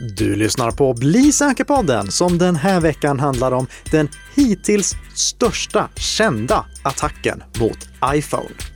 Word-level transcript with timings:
Du 0.00 0.36
lyssnar 0.36 0.70
på 0.70 0.94
Bli 0.94 1.32
säker-podden 1.32 2.10
som 2.10 2.38
den 2.38 2.56
här 2.56 2.80
veckan 2.80 3.20
handlar 3.20 3.52
om 3.52 3.66
den 3.90 4.08
hittills 4.34 4.94
största 5.14 5.88
kända 5.96 6.66
attacken 6.82 7.42
mot 7.60 7.88
iPhone. 8.14 8.69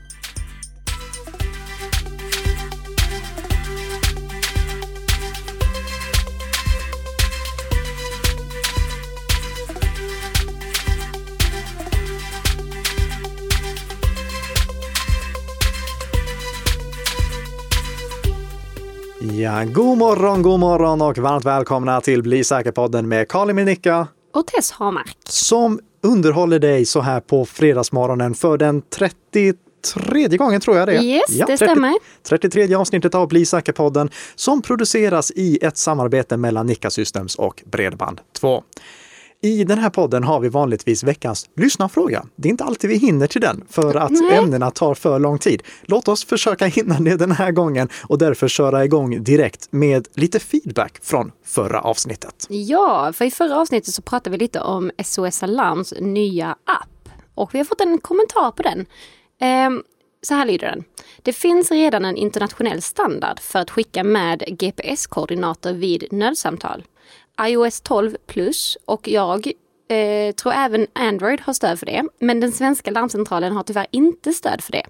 Ja, 19.44 19.64
god 19.64 19.98
morgon, 19.98 20.42
god 20.42 20.60
morgon 20.60 21.02
och 21.02 21.18
varmt 21.18 21.44
välkomna 21.44 22.00
till 22.00 22.22
Bli 22.22 22.44
säker-podden 22.44 23.08
med 23.08 23.28
Karli 23.28 23.52
Minicka 23.52 24.06
Och 24.34 24.46
Tess 24.46 24.70
Hamark. 24.70 25.16
som 25.28 25.80
underhåller 26.02 26.58
dig 26.58 26.84
så 26.84 27.00
här 27.00 27.20
på 27.20 27.44
fredagsmorgonen 27.44 28.34
för 28.34 28.58
den 28.58 28.82
33 28.82 30.36
gången 30.36 30.60
tror 30.60 30.76
jag 30.76 30.88
det. 30.88 30.94
Yes, 30.94 31.22
det 31.28 31.46
30 31.46 31.56
stämmer. 31.56 31.94
33 32.28 32.74
avsnittet 32.74 33.14
av 33.14 33.28
Bli 33.28 33.46
säker-podden 33.46 34.10
som 34.34 34.62
produceras 34.62 35.30
i 35.30 35.58
ett 35.62 35.76
samarbete 35.76 36.36
mellan 36.36 36.66
Nika 36.66 36.90
Systems 36.90 37.34
och 37.34 37.62
Bredband2. 37.66 38.62
I 39.44 39.64
den 39.64 39.78
här 39.78 39.90
podden 39.90 40.24
har 40.24 40.40
vi 40.40 40.48
vanligtvis 40.48 41.02
veckans 41.02 41.50
lyssnarfråga. 41.56 42.26
Det 42.36 42.48
är 42.48 42.50
inte 42.50 42.64
alltid 42.64 42.90
vi 42.90 42.96
hinner 42.96 43.26
till 43.26 43.40
den 43.40 43.64
för 43.68 43.94
att 43.94 44.10
Nej. 44.10 44.36
ämnena 44.36 44.70
tar 44.70 44.94
för 44.94 45.18
lång 45.18 45.38
tid. 45.38 45.62
Låt 45.82 46.08
oss 46.08 46.24
försöka 46.24 46.66
hinna 46.66 47.00
det 47.00 47.16
den 47.16 47.32
här 47.32 47.52
gången 47.52 47.88
och 48.08 48.18
därför 48.18 48.48
köra 48.48 48.84
igång 48.84 49.24
direkt 49.24 49.72
med 49.72 50.08
lite 50.14 50.40
feedback 50.40 50.98
från 51.02 51.32
förra 51.44 51.80
avsnittet. 51.80 52.46
Ja, 52.48 53.12
för 53.12 53.24
i 53.24 53.30
förra 53.30 53.60
avsnittet 53.60 53.94
så 53.94 54.02
pratade 54.02 54.30
vi 54.30 54.38
lite 54.38 54.60
om 54.60 54.90
SOS 55.04 55.42
Alarms 55.42 55.94
nya 56.00 56.50
app. 56.50 57.08
Och 57.34 57.54
vi 57.54 57.58
har 57.58 57.64
fått 57.64 57.80
en 57.80 57.98
kommentar 57.98 58.50
på 58.50 58.62
den. 58.62 58.86
Ehm, 59.40 59.82
så 60.22 60.34
här 60.34 60.46
lyder 60.46 60.66
den. 60.66 60.84
Det 61.22 61.32
finns 61.32 61.70
redan 61.70 62.04
en 62.04 62.16
internationell 62.16 62.82
standard 62.82 63.40
för 63.40 63.58
att 63.58 63.70
skicka 63.70 64.04
med 64.04 64.44
GPS-koordinater 64.58 65.72
vid 65.72 66.04
nödsamtal 66.10 66.84
iOS 67.42 67.80
12 67.80 68.16
plus 68.26 68.76
och 68.84 69.08
jag 69.08 69.46
eh, 69.88 70.34
tror 70.34 70.52
även 70.52 70.86
Android 70.92 71.40
har 71.40 71.52
stöd 71.52 71.78
för 71.78 71.86
det. 71.86 72.02
Men 72.20 72.40
den 72.40 72.52
svenska 72.52 72.90
larmcentralen 72.90 73.52
har 73.52 73.62
tyvärr 73.62 73.86
inte 73.90 74.32
stöd 74.32 74.60
för 74.60 74.72
det. 74.72 74.82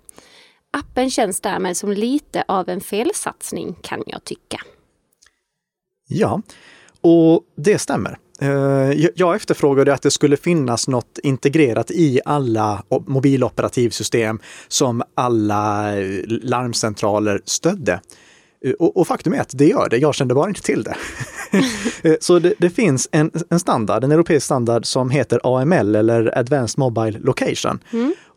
Appen 0.70 1.10
känns 1.10 1.40
därmed 1.40 1.76
som 1.76 1.92
lite 1.92 2.44
av 2.48 2.68
en 2.68 2.80
felsatsning 2.80 3.74
kan 3.82 4.02
jag 4.06 4.24
tycka. 4.24 4.60
Ja, 6.08 6.42
och 7.00 7.40
det 7.56 7.78
stämmer. 7.78 8.18
Eh, 8.40 8.48
jag- 9.14 9.36
efterfrågade 9.36 9.94
att 9.94 10.02
det 10.02 10.10
skulle 10.10 10.36
finnas 10.36 10.88
något 10.88 11.18
integrerat 11.22 11.90
i 11.90 12.20
alla 12.24 12.84
mobiloperativsystem 13.06 14.40
som 14.68 15.02
alla 15.14 15.96
eh, 15.98 16.22
larmcentraler 16.26 17.40
stödde. 17.44 18.00
Eh, 18.64 18.72
Och, 18.72 18.96
och 18.96 19.06
faktum 19.06 19.34
är 19.34 19.40
att 19.40 19.50
det 19.54 19.66
gör 19.66 19.88
det, 19.88 19.96
jag 19.98 20.14
kände 20.14 20.34
bara 20.34 20.48
inte 20.48 20.62
till 20.62 20.82
det. 20.82 20.94
Eh, 22.02 22.14
Så 22.20 22.38
det, 22.38 22.54
det 22.58 22.70
finns 22.70 23.08
en, 23.12 23.30
en 23.50 23.60
standard, 23.60 24.04
en 24.04 24.12
europeisk 24.12 24.46
standard 24.46 24.86
som 24.86 25.10
heter 25.10 25.40
AML 25.60 25.94
eller 25.94 26.38
Advanced 26.38 26.78
Mobile 26.78 27.18
Location. 27.18 27.78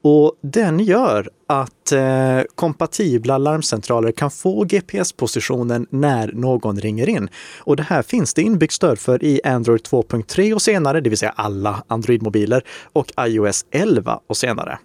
Och 0.01 0.33
den 0.43 0.79
gör 0.79 1.29
att 1.47 1.91
eh, 1.91 2.41
kompatibla 2.55 3.37
larmcentraler 3.37 4.11
kan 4.11 4.31
få 4.31 4.63
GPS-positionen 4.63 5.87
när 5.89 6.31
någon 6.33 6.79
ringer 6.79 7.09
in. 7.09 7.29
Och 7.59 7.75
det 7.75 7.83
här 7.83 8.01
finns 8.01 8.33
det 8.33 8.41
inbyggt 8.41 8.73
stöd 8.73 8.99
för 8.99 9.23
i 9.23 9.41
Android 9.43 9.81
2.3 9.81 10.53
och 10.53 10.61
senare, 10.61 11.01
det 11.01 11.09
vill 11.09 11.17
säga 11.19 11.33
alla 11.35 11.83
Android-mobiler, 11.87 12.63
och 12.93 13.11
iOS 13.19 13.65
11 13.71 14.19
och 14.27 14.37
senare. 14.37 14.79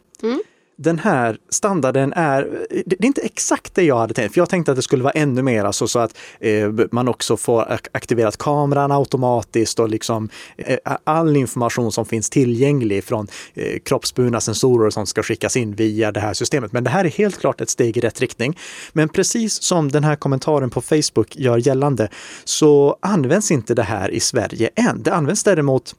Den 0.76 0.98
här 0.98 1.38
standarden 1.50 2.12
är, 2.12 2.66
det 2.86 2.96
är 2.98 3.04
inte 3.04 3.20
exakt 3.20 3.74
det 3.74 3.82
jag 3.82 3.98
hade 3.98 4.14
tänkt, 4.14 4.32
för 4.34 4.40
jag 4.40 4.48
tänkte 4.48 4.72
att 4.72 4.76
det 4.76 4.82
skulle 4.82 5.02
vara 5.02 5.12
ännu 5.12 5.42
mer 5.42 5.64
alltså 5.64 5.88
så 5.88 5.98
att 5.98 6.18
eh, 6.40 6.70
man 6.90 7.08
också 7.08 7.36
får 7.36 7.62
ak- 7.62 7.88
aktiverat 7.92 8.36
kameran 8.36 8.92
automatiskt 8.92 9.78
och 9.78 9.88
liksom 9.88 10.28
eh, 10.56 10.78
all 11.04 11.36
information 11.36 11.92
som 11.92 12.06
finns 12.06 12.30
tillgänglig 12.30 13.04
från 13.04 13.26
eh, 13.54 13.78
kroppsburna 13.78 14.40
sensorer 14.40 14.90
som 14.90 15.06
ska 15.06 15.22
skickas 15.22 15.56
in 15.56 15.74
via 15.74 16.12
det 16.12 16.20
här 16.20 16.34
systemet. 16.34 16.72
Men 16.72 16.84
det 16.84 16.90
här 16.90 17.04
är 17.04 17.10
helt 17.10 17.40
klart 17.40 17.60
ett 17.60 17.70
steg 17.70 17.96
i 17.96 18.00
rätt 18.00 18.20
riktning. 18.20 18.58
Men 18.92 19.08
precis 19.08 19.62
som 19.62 19.90
den 19.90 20.04
här 20.04 20.16
kommentaren 20.16 20.70
på 20.70 20.80
Facebook 20.80 21.36
gör 21.36 21.58
gällande 21.58 22.08
så 22.44 22.96
används 23.02 23.50
inte 23.50 23.74
det 23.74 23.82
här 23.82 24.10
i 24.10 24.20
Sverige 24.20 24.70
än. 24.76 25.02
Det 25.02 25.14
används 25.14 25.44
däremot 25.44 25.94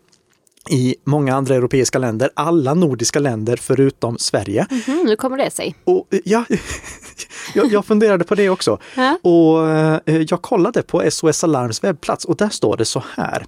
i 0.69 0.95
många 1.03 1.35
andra 1.35 1.55
europeiska 1.55 1.99
länder, 1.99 2.29
alla 2.33 2.73
nordiska 2.73 3.19
länder 3.19 3.57
förutom 3.57 4.17
Sverige. 4.17 4.67
Mm, 4.87 5.07
hur 5.07 5.15
kommer 5.15 5.37
det 5.37 5.51
sig? 5.51 5.75
Och 5.83 6.07
ja, 6.23 6.45
jag, 7.53 7.71
jag 7.71 7.85
funderade 7.85 8.23
på 8.23 8.35
det 8.35 8.49
också. 8.49 8.79
Och 9.21 9.69
eh, 9.69 9.99
jag 10.05 10.41
kollade 10.41 10.81
på 10.81 11.11
SOS 11.11 11.43
Alarms 11.43 11.83
webbplats 11.83 12.25
och 12.25 12.37
där 12.37 12.49
står 12.49 12.77
det 12.77 12.85
så 12.85 13.03
här. 13.15 13.45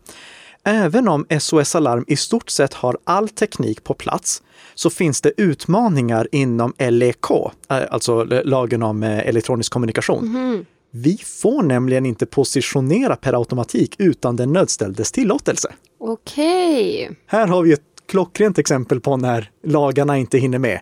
Även 0.63 1.07
om 1.07 1.25
SOS 1.39 1.75
Alarm 1.75 2.05
i 2.07 2.15
stort 2.15 2.49
sett 2.49 2.73
har 2.73 2.97
all 3.03 3.29
teknik 3.29 3.83
på 3.83 3.93
plats 3.93 4.41
så 4.75 4.89
finns 4.89 5.21
det 5.21 5.31
utmaningar 5.37 6.27
inom 6.31 6.73
LEK, 6.77 7.31
eh, 7.69 7.77
alltså 7.89 8.23
lagen 8.23 8.83
om 8.83 9.03
eh, 9.03 9.19
elektronisk 9.19 9.71
kommunikation. 9.71 10.65
Vi 10.91 11.17
får 11.17 11.63
nämligen 11.63 12.05
inte 12.05 12.25
positionera 12.25 13.15
per 13.15 13.33
automatik 13.33 13.95
utan 13.97 14.35
den 14.35 14.53
nödställdes 14.53 15.11
tillåtelse. 15.11 15.73
Okej. 16.07 17.11
Här 17.27 17.47
har 17.47 17.63
vi 17.63 17.73
ett 17.73 17.81
klockrent 18.07 18.57
exempel 18.57 18.99
på 19.01 19.17
när 19.17 19.49
lagarna 19.63 20.17
inte 20.17 20.37
hinner 20.37 20.59
med. 20.59 20.79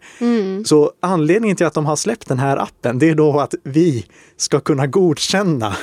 Så 0.65 0.91
anledningen 0.99 1.57
till 1.57 1.65
att 1.65 1.73
de 1.73 1.85
har 1.85 1.95
släppt 1.95 2.27
den 2.27 2.39
här 2.39 2.57
appen, 2.57 2.99
det 2.99 3.09
är 3.09 3.15
då 3.15 3.39
att 3.39 3.53
vi 3.63 4.05
ska 4.37 4.59
kunna 4.59 4.87
godkänna 4.87 5.75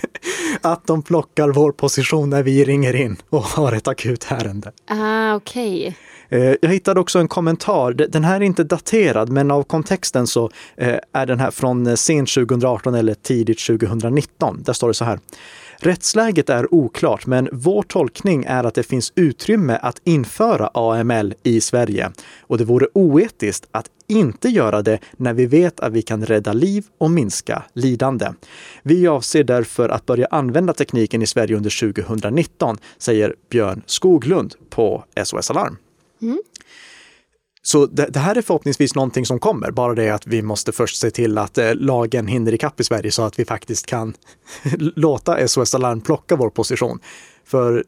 att 0.60 0.86
de 0.86 1.02
plockar 1.02 1.48
vår 1.48 1.72
position 1.72 2.30
när 2.30 2.42
vi 2.42 2.64
ringer 2.64 2.96
in 2.96 3.16
och 3.30 3.42
har 3.42 3.72
ett 3.72 3.88
akut 3.88 4.26
ärende. 4.28 4.72
Ah, 4.86 5.34
okej. 5.34 5.96
Eh, 6.28 6.54
Jag 6.62 6.68
hittade 6.70 7.00
också 7.00 7.18
en 7.18 7.28
kommentar. 7.28 7.92
Den 7.92 8.24
här 8.24 8.36
är 8.36 8.44
inte 8.44 8.64
daterad, 8.64 9.28
men 9.28 9.50
av 9.50 9.62
kontexten 9.62 10.26
så 10.26 10.50
eh, 10.76 10.96
är 11.12 11.26
den 11.26 11.40
här 11.40 11.50
från 11.50 11.86
eh, 11.86 11.94
sent 11.94 12.34
2018 12.34 12.94
eller 12.94 13.14
tidigt 13.14 13.66
2019. 13.66 14.62
Där 14.62 14.72
står 14.72 14.88
det 14.88 14.94
så 14.94 15.04
här. 15.04 15.18
Rättsläget 15.84 16.50
är 16.50 16.74
oklart, 16.74 17.26
men 17.26 17.48
vår 17.52 17.82
tolkning 17.82 18.44
är 18.44 18.64
att 18.64 18.74
det 18.74 18.82
finns 18.82 19.12
utrymme 19.14 19.78
att 19.82 20.00
införa 20.04 20.70
AML 20.74 21.34
i 21.42 21.60
Sverige 21.60 22.10
och 22.40 22.58
det 22.58 22.64
vore 22.64 22.86
oetiskt 22.94 23.68
att 23.70 23.86
inte 24.06 24.48
göra 24.48 24.82
det 24.82 24.98
när 25.16 25.32
vi 25.32 25.46
vet 25.46 25.80
att 25.80 25.92
vi 25.92 26.02
kan 26.02 26.26
rädda 26.26 26.52
liv 26.52 26.84
och 26.98 27.10
minska 27.10 27.62
lidande. 27.72 28.26
Vi 28.82 29.06
avser 29.06 29.44
därför 29.44 29.88
att 29.88 30.06
börja 30.06 30.26
använda 30.30 30.72
tekniken 30.72 31.22
i 31.22 31.26
Sverige 31.26 31.56
under 31.56 31.92
2019, 31.92 32.78
säger 32.98 33.34
Björn 33.50 33.82
Skoglund 33.86 34.54
på 34.70 35.04
SOS 35.24 35.50
Alarm. 35.50 35.76
Mm. 36.22 36.42
Så 37.62 37.86
det, 37.86 38.06
det 38.06 38.18
här 38.18 38.36
är 38.36 38.42
förhoppningsvis 38.42 38.94
någonting 38.94 39.26
som 39.26 39.38
kommer, 39.38 39.70
bara 39.70 39.94
det 39.94 40.10
att 40.10 40.26
vi 40.26 40.42
måste 40.42 40.72
först 40.72 40.96
se 40.96 41.10
till 41.10 41.38
att 41.38 41.58
eh, 41.58 41.74
lagen 41.74 42.26
hinner 42.26 42.54
ikapp 42.54 42.80
i 42.80 42.84
Sverige 42.84 43.10
så 43.10 43.22
att 43.22 43.38
vi 43.38 43.44
faktiskt 43.44 43.86
kan 43.86 44.14
låta 44.78 45.48
SOS 45.48 45.74
Alarm 45.74 46.00
plocka 46.00 46.36
vår 46.36 46.50
position. 46.50 47.00
För 47.44 47.84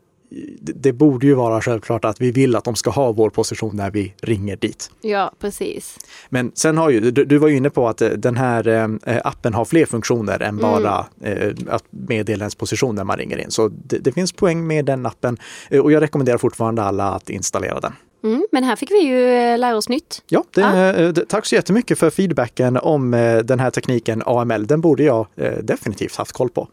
det, 0.61 0.73
det 0.73 0.93
borde 0.93 1.27
ju 1.27 1.35
vara 1.35 1.61
självklart 1.61 2.05
att 2.05 2.21
vi 2.21 2.31
vill 2.31 2.57
att 2.57 2.65
de 2.65 2.75
ska 2.75 2.91
ha 2.91 3.13
vår 3.13 3.31
position 3.31 3.77
när 3.77 3.91
vi 3.91 4.15
ringer 4.23 4.57
dit. 4.57 4.91
Ja, 5.01 5.33
precis. 5.41 5.99
Men 6.29 6.53
sen 6.55 6.79
har 6.79 6.91
ju, 6.91 7.11
du, 7.11 7.25
du 7.25 7.39
var 7.39 7.49
ju 7.49 7.57
inne 7.57 7.71
på 7.71 7.89
att 7.89 8.03
eh, 8.03 8.09
den 8.09 8.37
här 8.37 8.69
eh, 8.69 9.21
appen 9.25 9.55
har 9.55 9.65
fler 9.65 9.87
funktioner 9.87 10.43
än 10.43 10.57
bara 10.57 11.07
eh, 11.21 11.53
att 11.69 11.85
meddela 11.91 12.43
ens 12.43 12.55
position 12.55 12.95
när 12.95 13.05
man 13.05 13.17
ringer 13.17 13.39
in. 13.39 13.51
Så 13.51 13.69
det, 13.69 13.99
det 13.99 14.13
finns 14.13 14.33
poäng 14.33 14.67
med 14.67 14.85
den 14.85 15.07
appen 15.07 15.39
eh, 15.71 15.81
och 15.81 15.93
jag 15.93 16.03
rekommenderar 16.03 16.39
fortfarande 16.39 16.83
alla 16.83 17.11
att 17.11 17.31
installera 17.31 17.81
den. 17.81 17.93
Mm, 18.25 18.47
men 18.53 18.65
här 18.65 18.77
fick 18.77 18.91
vi 18.91 19.01
ju 19.01 19.29
eh, 19.29 19.59
lära 19.59 19.77
oss 19.77 19.89
nytt. 19.89 20.23
Ja, 20.29 20.45
det, 20.55 21.13
det, 21.13 21.29
tack 21.29 21.47
så 21.47 21.55
jättemycket 21.55 21.99
för 21.99 22.11
feedbacken 22.11 22.77
om 22.77 23.15
eh, 23.15 23.39
den 23.39 23.61
här 23.61 23.71
tekniken 23.71 24.23
AML. 24.27 24.67
Den 24.67 24.81
borde 24.81 25.03
jag 25.03 25.27
definitivt 25.63 26.17
haft 26.17 26.33
koll 26.33 26.51
på. 26.51 26.69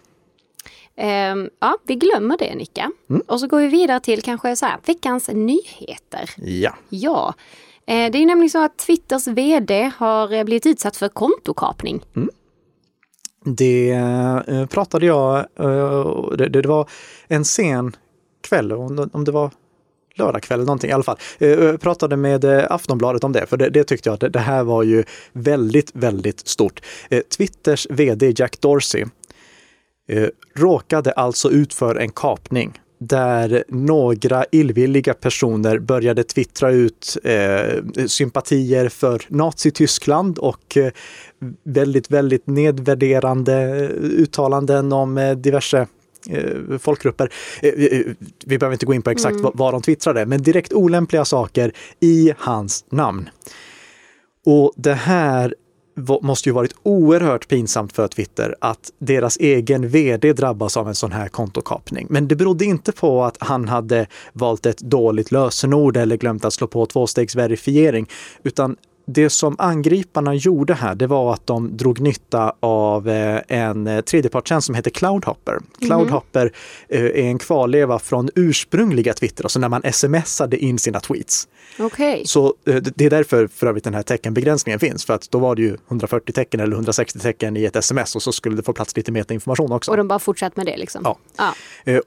Ehm, 0.98 1.50
ja, 1.60 1.78
vi 1.88 1.96
glömmer 1.96 2.38
det 2.38 2.56
Nicka. 2.56 2.92
Och 3.28 3.40
så 3.40 3.48
går 3.48 3.60
vi 3.60 3.68
vidare 3.68 4.00
till 4.00 4.22
kanske 4.22 4.56
så 4.56 4.66
här, 4.66 4.78
veckans 4.86 5.30
nyheter. 5.34 6.30
Ja, 6.38 6.76
Ja, 6.90 7.34
det 7.86 7.94
är 7.94 8.20
ju 8.20 8.26
nämligen 8.26 8.50
så 8.50 8.64
att 8.64 8.78
Twitters 8.78 9.28
vd 9.28 9.92
har 9.98 10.44
blivit 10.44 10.66
utsatt 10.66 10.98
för 10.98 11.08
kontokapning. 11.08 12.04
det 13.46 13.92
eh, 13.92 14.66
pratade 14.66 15.06
jag, 15.06 15.46
det, 16.38 16.50
det 16.50 16.68
var 16.68 16.90
en 17.28 17.46
sen 17.46 17.96
kväll, 18.42 18.72
om 18.72 19.24
det 19.26 19.32
var 19.32 19.52
lördagkväll 20.16 20.60
eller 20.60 20.66
någonting 20.66 20.90
i 20.90 20.94
alla 20.94 21.04
fall. 21.04 21.18
Jag 21.38 21.82
pratade 21.82 22.18
med 22.18 22.44
eh, 22.44 22.66
Aftonbladet 22.70 23.24
om 23.24 23.32
det, 23.32 23.46
för 23.46 23.58
det, 23.58 23.70
det 23.70 23.84
tyckte 23.84 24.10
jag 24.10 24.24
att 24.24 24.34
det, 24.34 24.40
här 24.40 24.64
var 24.64 24.84
ju 24.84 25.04
väldigt, 25.34 25.92
väldigt 25.94 26.48
stort. 26.48 26.82
Twitters 27.38 27.88
vd 27.90 28.34
Jack 28.36 28.62
Dorsey 28.62 29.06
råkade 30.56 31.12
alltså 31.12 31.52
ut 31.52 31.74
för 31.74 31.96
en 31.96 32.12
kapning 32.12 32.80
där 33.04 33.64
några 33.68 34.46
illvilliga 34.52 35.14
personer 35.14 35.80
började 35.80 36.24
twittra 36.24 36.72
ut 36.72 37.18
eh, 37.24 38.06
sympatier 38.08 38.90
för 38.90 39.22
Nazityskland 39.28 40.38
och 40.38 40.78
eh, 40.78 40.92
väldigt, 41.64 42.12
väldigt 42.12 42.48
nedvärderande 42.48 43.88
uttalanden 44.02 44.94
om 44.94 45.18
eh, 45.18 45.32
diverse 45.32 45.88
eh, 46.30 46.78
folkgrupper. 46.78 47.32
Eh, 47.62 47.72
vi 48.46 48.58
behöver 48.58 48.74
inte 48.74 48.86
gå 48.86 48.94
in 48.94 49.02
på 49.02 49.10
exakt 49.10 49.32
mm. 49.32 49.44
vad, 49.44 49.58
vad 49.58 49.74
de 49.74 49.82
twittrade, 49.82 50.26
men 50.26 50.42
direkt 50.42 50.74
olämpliga 50.74 51.26
saker 51.26 51.74
i 52.00 52.34
hans 52.38 52.86
namn. 52.90 53.30
Och 54.46 54.74
det 54.76 54.94
här 54.94 55.56
måste 56.22 56.50
ju 56.50 56.54
varit 56.54 56.76
oerhört 56.84 57.48
pinsamt 57.48 57.94
för 57.94 58.08
Twitter 58.08 58.56
att 58.62 58.92
deras 59.00 59.38
egen 59.38 59.90
vd 59.90 60.34
drabbas 60.34 60.78
av 60.78 60.88
en 60.88 60.96
sån 60.96 61.12
här 61.12 61.28
kontokapning. 61.28 62.08
Men 62.10 62.28
det 62.28 62.36
berodde 62.36 62.66
inte 62.66 62.92
på 62.92 63.24
att 63.24 63.38
han 63.40 63.68
hade 63.68 64.08
valt 64.34 64.66
ett 64.66 64.78
dåligt 64.78 65.32
lösenord 65.32 65.98
eller 65.98 66.18
glömt 66.18 66.46
att 66.46 66.54
slå 66.54 66.68
på 66.68 66.86
tvåstegsverifiering, 66.86 68.08
utan 68.44 68.76
det 69.06 69.30
som 69.30 69.56
angriparna 69.60 70.34
gjorde 70.34 70.74
här, 70.74 70.96
det 70.96 71.08
var 71.08 71.34
att 71.34 71.48
de 71.48 71.78
drog 71.78 72.00
nytta 72.00 72.56
av 72.60 73.10
eh, 73.10 73.42
en 73.48 73.88
eh, 73.88 74.02
tredjepartstjänst 74.02 74.66
som 74.66 74.76
heter 74.76 74.92
Cloudhopper. 74.92 75.52
Mm. 75.52 75.66
Cloudhopper 75.80 76.54
eh, 76.90 77.06
är 77.06 77.18
en 77.18 77.40
kvarleva 77.40 78.00
från 78.00 78.30
ursprungliga 78.36 79.14
Twitter, 79.14 79.44
alltså 79.44 79.60
när 79.60 79.70
man 79.70 79.82
smsade 79.94 80.58
in 80.58 80.80
sina 80.80 81.00
tweets. 81.00 81.48
Okay. 81.80 82.26
Så 82.26 82.54
det 82.96 83.06
är 83.06 83.10
därför 83.10 83.48
för 83.48 83.68
övrigt 83.68 83.84
den 83.84 83.94
här 83.94 84.04
teckenbegränsningen 84.04 84.80
finns, 84.80 85.06
för 85.06 85.14
att 85.14 85.32
då 85.32 85.40
var 85.40 85.56
det 85.56 85.62
ju 85.62 85.78
140 85.88 86.34
tecken 86.34 86.60
eller 86.60 86.76
160 86.76 87.20
tecken 87.20 87.58
i 87.58 87.64
ett 87.64 87.76
sms 87.76 88.16
och 88.16 88.22
så 88.22 88.32
skulle 88.32 88.56
det 88.56 88.64
få 88.64 88.74
plats 88.74 88.98
lite 88.98 89.12
metainformation 89.12 89.72
också. 89.72 89.92
Och 89.92 89.98
de 89.98 90.08
bara 90.08 90.20
fortsatt 90.20 90.58
med 90.58 90.66
det 90.66 90.78
liksom? 90.78 91.02
Ja. 91.04 91.18
Ah. 91.36 91.52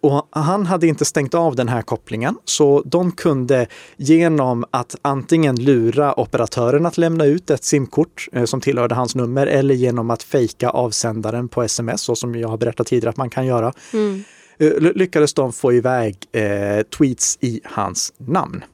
Och 0.01 0.29
han 0.31 0.67
hade 0.67 0.87
inte 0.87 1.05
stängt 1.05 1.35
av 1.35 1.57
den 1.57 1.69
här 1.69 1.83
kopplingen, 1.83 2.37
så 2.45 2.83
de 2.87 3.13
kunde 3.13 3.67
genom 3.97 4.65
att 4.71 4.97
antingen 5.03 5.57
lura 5.57 6.13
operatören 6.85 6.87
att 6.87 6.99
lämna 6.99 7.25
ut 7.25 7.51
ett 7.51 7.65
simkort 7.65 8.29
eh, 8.33 8.45
som 8.45 8.61
tillhörde 8.61 8.95
hans 8.95 9.15
nummer 9.15 9.47
eller 9.47 9.75
genom 9.75 10.11
att 10.11 10.23
fejka 10.23 10.71
avsändaren 10.71 11.49
på 11.49 11.63
sms, 11.63 12.03
så 12.03 12.17
som 12.17 12.35
jag 12.35 12.49
har 12.49 12.59
berättat 12.59 12.87
tidigare 12.87 13.11
att 13.11 13.17
man 13.17 13.31
kan 13.31 13.47
göra. 13.47 13.73
Mm. 13.93 14.25
Lyckades 14.95 15.35
de 15.35 15.53
få 15.53 15.73
iväg 15.73 16.17
eh, 16.33 16.83
tweets 16.83 17.39
i 17.41 17.61
hans 17.65 18.13
namn. 18.19 18.65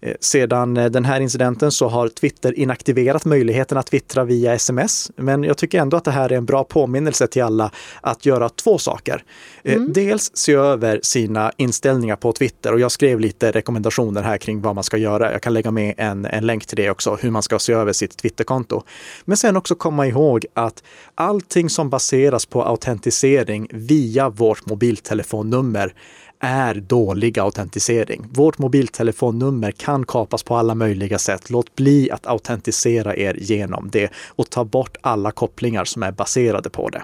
Eh, 0.00 0.14
sedan 0.20 0.76
eh, 0.76 0.86
den 0.86 1.04
här 1.04 1.20
incidenten 1.20 1.72
så 1.72 1.88
har 1.88 2.08
Twitter 2.08 2.58
inaktiverat 2.58 3.24
möjligheten 3.24 3.78
att 3.78 3.86
twittra 3.86 4.24
via 4.24 4.54
sms. 4.54 5.10
Men 5.16 5.44
jag 5.44 5.56
tycker 5.56 5.80
ändå 5.80 5.96
att 5.96 6.04
det 6.04 6.10
här 6.10 6.32
är 6.32 6.36
en 6.36 6.44
bra 6.44 6.64
påminnelse 6.64 7.26
till 7.26 7.42
alla 7.42 7.70
att 8.00 8.26
göra 8.26 8.48
två 8.48 8.78
saker. 8.78 9.24
Eh, 9.62 9.74
mm. 9.74 9.92
Dels 9.92 10.30
se 10.34 10.52
över 10.52 11.00
sina 11.02 11.52
inställningar 11.56 12.16
på 12.16 12.32
Twitter 12.32 12.72
och 12.72 12.80
jag 12.80 12.92
skrev 12.92 13.20
lite 13.20 13.50
rekommendationer 13.50 14.22
här 14.22 14.38
kring 14.38 14.60
vad 14.60 14.74
man 14.74 14.84
ska 14.84 14.96
göra. 14.96 15.32
Jag 15.32 15.42
kan 15.42 15.54
lägga 15.54 15.70
med 15.70 15.94
en, 15.96 16.24
en 16.24 16.46
länk 16.46 16.66
till 16.66 16.76
det 16.76 16.90
också, 16.90 17.18
hur 17.20 17.30
man 17.30 17.42
ska 17.42 17.58
se 17.58 17.72
över 17.72 17.92
sitt 17.92 18.16
Twitterkonto. 18.16 18.82
Men 19.24 19.36
sen 19.36 19.56
också 19.56 19.74
komma 19.74 20.06
ihåg 20.06 20.46
att 20.54 20.82
allting 21.14 21.70
som 21.70 21.90
baseras 21.90 22.46
på 22.46 22.62
autentisering 22.62 23.68
via 23.70 24.28
vårt 24.28 24.66
mobiltelefonnummer 24.66 25.94
är 26.40 26.74
dålig 26.74 27.38
autentisering. 27.38 28.26
Vårt 28.30 28.58
mobiltelefonnummer 28.58 29.70
kan 29.70 30.06
kapas 30.06 30.42
på 30.42 30.56
alla 30.56 30.74
möjliga 30.74 31.18
sätt. 31.18 31.50
Låt 31.50 31.74
bli 31.74 32.10
att 32.10 32.26
autentisera 32.26 33.16
er 33.16 33.34
genom 33.40 33.90
det 33.92 34.12
och 34.28 34.50
ta 34.50 34.64
bort 34.64 34.96
alla 35.00 35.30
kopplingar 35.30 35.84
som 35.84 36.02
är 36.02 36.12
baserade 36.12 36.70
på 36.70 36.88
det. 36.88 37.02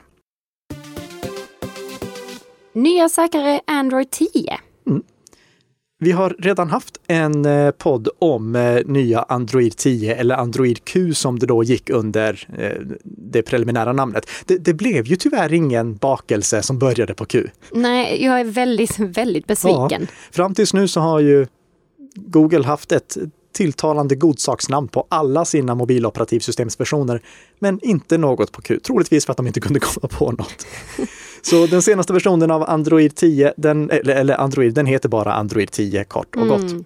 Nya 2.73 3.09
säkrare 3.09 3.61
Android 3.67 4.11
10. 4.11 4.59
Mm. 4.87 5.03
Vi 6.05 6.13
har 6.13 6.37
redan 6.39 6.71
haft 6.71 7.01
en 7.07 7.45
eh, 7.45 7.71
podd 7.71 8.09
om 8.19 8.57
eh, 8.57 8.81
nya 8.87 9.23
Android 9.23 9.77
10 9.77 10.15
eller 10.15 10.35
Android 10.35 10.85
Q 10.85 11.15
som 11.15 11.39
det 11.39 11.47
då 11.47 11.65
gick 11.65 11.91
under 11.91 12.49
eh, 12.59 12.97
det 13.05 13.43
preliminära 13.43 13.93
namnet. 13.93 14.27
Det, 14.47 14.59
det, 14.59 14.75
blev 14.75 15.07
ju 15.07 15.17
tyvärr 15.17 15.53
ingen 15.53 15.97
bakelse 15.97 16.63
som 16.63 16.79
började 16.79 17.15
på 17.15 17.25
Q. 17.25 17.49
Nej, 17.73 18.25
jag 18.25 18.41
är 18.41 18.45
väldigt, 18.45 18.99
väldigt 18.99 19.47
besviken. 19.47 20.01
Ja, 20.01 20.07
fram 20.31 20.55
tills 20.55 20.75
nu 20.75 20.89
så 20.89 21.01
har 21.01 21.21
ju 21.21 21.47
Google 22.15 22.65
haft 22.65 22.93
ett 22.93 23.17
tilltalande 23.53 24.15
godsaksnamn 24.15 24.89
på 24.89 25.07
alla 25.09 25.45
sina 25.45 25.75
mobiloperativsystemsversioner, 25.75 27.21
men 27.59 27.81
inte 27.83 28.19
något 28.19 28.53
på 28.53 28.63
Q. 28.63 28.81
Troligtvis 28.81 29.27
för 29.27 29.33
att 29.33 29.37
de 29.37 29.47
inte 29.47 29.61
kunde 29.61 29.81
komma 29.81 30.09
på 30.09 30.31
något. 30.31 30.67
Så 31.45 31.67
den 31.67 31.83
senaste 31.83 32.13
versionen 32.13 32.51
av 32.51 32.71
Android 32.71 33.17
10, 33.17 33.53
den, 33.57 33.91
eller, 33.91 34.15
eller 34.15 34.41
Android, 34.41 34.75
den 34.75 34.87
heter 34.87 35.09
bara 35.09 35.33
Android 35.33 35.71
10 35.71 36.05
kort 36.05 36.37
och 36.37 36.49
gott. 36.49 36.71
Mm. 36.71 36.85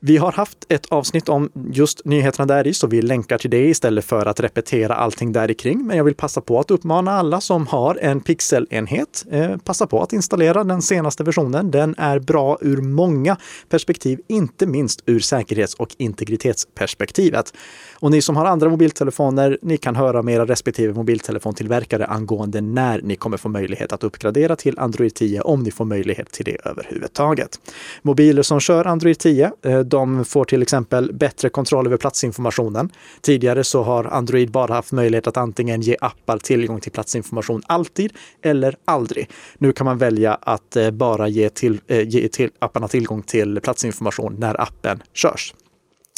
Vi 0.00 0.16
har 0.16 0.32
haft 0.32 0.58
ett 0.68 0.86
avsnitt 0.86 1.28
om 1.28 1.50
just 1.72 2.04
nyheterna 2.04 2.46
där 2.46 2.66
i, 2.66 2.74
så 2.74 2.86
vi 2.86 3.02
länkar 3.02 3.38
till 3.38 3.50
det 3.50 3.66
istället 3.66 4.04
för 4.04 4.26
att 4.26 4.40
repetera 4.40 4.94
allting 4.94 5.32
där 5.32 5.52
kring. 5.52 5.86
Men 5.86 5.96
jag 5.96 6.04
vill 6.04 6.14
passa 6.14 6.40
på 6.40 6.60
att 6.60 6.70
uppmana 6.70 7.12
alla 7.12 7.40
som 7.40 7.66
har 7.66 7.98
en 8.02 8.20
pixelenhet, 8.20 9.24
eh, 9.30 9.56
passa 9.56 9.86
på 9.86 10.02
att 10.02 10.12
installera 10.12 10.64
den 10.64 10.82
senaste 10.82 11.24
versionen. 11.24 11.70
Den 11.70 11.94
är 11.98 12.18
bra 12.18 12.58
ur 12.60 12.76
många 12.76 13.36
perspektiv, 13.68 14.20
inte 14.28 14.66
minst 14.66 15.02
ur 15.06 15.20
säkerhets 15.20 15.74
och 15.74 15.94
integritetsperspektivet. 15.98 17.52
Och 18.00 18.10
ni 18.10 18.22
som 18.22 18.36
har 18.36 18.44
andra 18.44 18.68
mobiltelefoner, 18.68 19.58
ni 19.62 19.76
kan 19.76 19.96
höra 19.96 20.22
med 20.22 20.34
era 20.34 20.46
respektive 20.46 20.94
mobiltelefontillverkare 20.94 22.06
angående 22.06 22.60
när 22.60 23.00
ni 23.02 23.16
kommer 23.16 23.36
få 23.36 23.48
möjlighet 23.48 23.92
att 23.92 24.04
uppgradera 24.04 24.56
till 24.56 24.78
Android 24.78 25.14
10 25.14 25.40
om 25.40 25.62
ni 25.62 25.70
får 25.70 25.84
möjlighet 25.84 26.32
till 26.32 26.44
det 26.44 26.56
överhuvudtaget. 26.64 27.60
Mobiler 28.02 28.42
som 28.42 28.60
kör 28.60 28.84
Android 28.84 29.18
10, 29.18 29.52
eh, 29.62 29.80
de 29.88 30.24
får 30.24 30.44
till 30.44 30.62
exempel 30.62 31.12
bättre 31.12 31.48
kontroll 31.48 31.86
över 31.86 31.96
platsinformationen. 31.96 32.90
Tidigare 33.20 33.64
så 33.64 33.82
har 33.82 34.04
Android 34.04 34.50
bara 34.50 34.74
haft 34.74 34.92
möjlighet 34.92 35.26
att 35.26 35.36
antingen 35.36 35.80
ge 35.80 35.96
appar 36.00 36.38
tillgång 36.38 36.80
till 36.80 36.92
platsinformation 36.92 37.62
alltid 37.66 38.12
eller 38.42 38.76
aldrig. 38.84 39.30
Nu 39.58 39.72
kan 39.72 39.84
man 39.84 39.98
välja 39.98 40.34
att 40.34 40.76
eh, 40.76 40.90
bara 40.90 41.28
ge, 41.28 41.48
till, 41.48 41.80
eh, 41.86 42.08
ge 42.08 42.28
till 42.28 42.50
apparna 42.58 42.88
tillgång 42.88 43.22
till 43.22 43.60
platsinformation 43.60 44.36
när 44.38 44.60
appen 44.60 45.02
körs. 45.12 45.54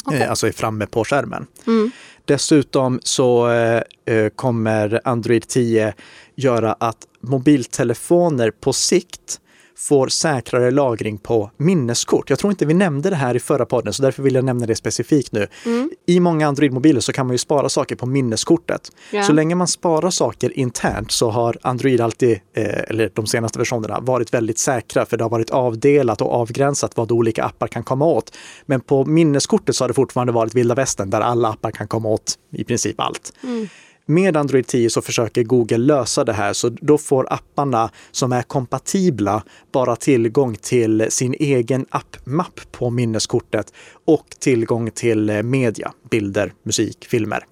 Okay. 0.05 0.23
Alltså 0.23 0.47
är 0.47 0.51
framme 0.51 0.85
på 0.85 1.03
skärmen. 1.03 1.47
Mm. 1.67 1.91
Dessutom 2.25 2.99
så 3.03 3.49
eh, 3.49 4.29
kommer 4.35 5.01
Android 5.03 5.47
10 5.47 5.93
göra 6.35 6.73
att 6.73 6.97
mobiltelefoner 7.21 8.51
på 8.51 8.73
sikt 8.73 9.39
får 9.81 10.07
säkrare 10.07 10.71
lagring 10.71 11.17
på 11.17 11.51
minneskort. 11.57 12.29
Jag 12.29 12.39
tror 12.39 12.51
inte 12.51 12.65
vi 12.65 12.73
nämnde 12.73 13.09
det 13.09 13.15
här 13.15 13.35
i 13.35 13.39
förra 13.39 13.65
podden, 13.65 13.93
så 13.93 14.01
därför 14.01 14.23
vill 14.23 14.35
jag 14.35 14.45
nämna 14.45 14.65
det 14.65 14.75
specifikt 14.75 15.31
nu. 15.31 15.47
Mm. 15.65 15.91
I 16.07 16.19
många 16.19 16.47
Android-mobiler 16.47 16.99
så 16.99 17.13
kan 17.13 17.27
man 17.27 17.33
ju 17.33 17.37
spara 17.37 17.69
saker 17.69 17.95
på 17.95 18.05
minneskortet. 18.05 18.91
Yeah. 19.11 19.27
Så 19.27 19.33
länge 19.33 19.55
man 19.55 19.67
sparar 19.67 20.09
saker 20.09 20.59
internt 20.59 21.11
så 21.11 21.29
har 21.29 21.57
Android 21.61 22.01
alltid, 22.01 22.39
eh, 22.55 22.79
eller 22.87 23.11
de 23.13 23.27
senaste 23.27 23.59
versionerna, 23.59 23.99
varit 23.99 24.33
väldigt 24.33 24.59
säkra 24.59 25.05
för 25.05 25.17
det 25.17 25.23
har 25.23 25.29
varit 25.29 25.49
avdelat 25.49 26.21
och 26.21 26.33
avgränsat 26.33 26.97
vad 26.97 27.11
olika 27.11 27.43
appar 27.43 27.67
kan 27.67 27.83
komma 27.83 28.05
åt. 28.05 28.37
Men 28.65 28.81
på 28.81 29.05
minneskortet 29.05 29.75
så 29.75 29.83
har 29.83 29.87
det 29.87 29.93
fortfarande 29.93 30.33
varit 30.33 30.55
vilda 30.55 30.75
västern 30.75 31.09
där 31.09 31.21
alla 31.21 31.49
appar 31.49 31.71
kan 31.71 31.87
komma 31.87 32.09
åt 32.09 32.35
i 32.51 32.63
princip 32.63 32.99
allt. 32.99 33.33
Mm. 33.43 33.67
Med 34.11 34.37
Android 34.37 34.67
10 34.67 34.89
så 34.89 35.01
försöker 35.01 35.43
Google 35.43 35.77
lösa 35.77 36.23
det 36.23 36.33
här, 36.33 36.53
så 36.53 36.69
då 36.69 36.97
får 36.97 37.33
apparna 37.33 37.89
som 38.11 38.31
är 38.31 38.41
kompatibla 38.41 39.43
bara 39.71 39.95
tillgång 39.95 40.55
till 40.55 41.05
sin 41.09 41.35
egen 41.39 41.85
appmapp 41.89 42.59
på 42.71 42.89
minneskortet 42.89 43.73
och 44.05 44.25
tillgång 44.39 44.91
till 44.91 45.29
eh, 45.29 45.43
media, 45.43 45.91
bilder, 46.09 46.53
musik, 46.63 47.05
filmer. 47.09 47.45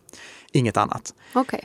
Inget 0.51 0.78
annat. 0.78 1.13
Okay. 1.36 1.60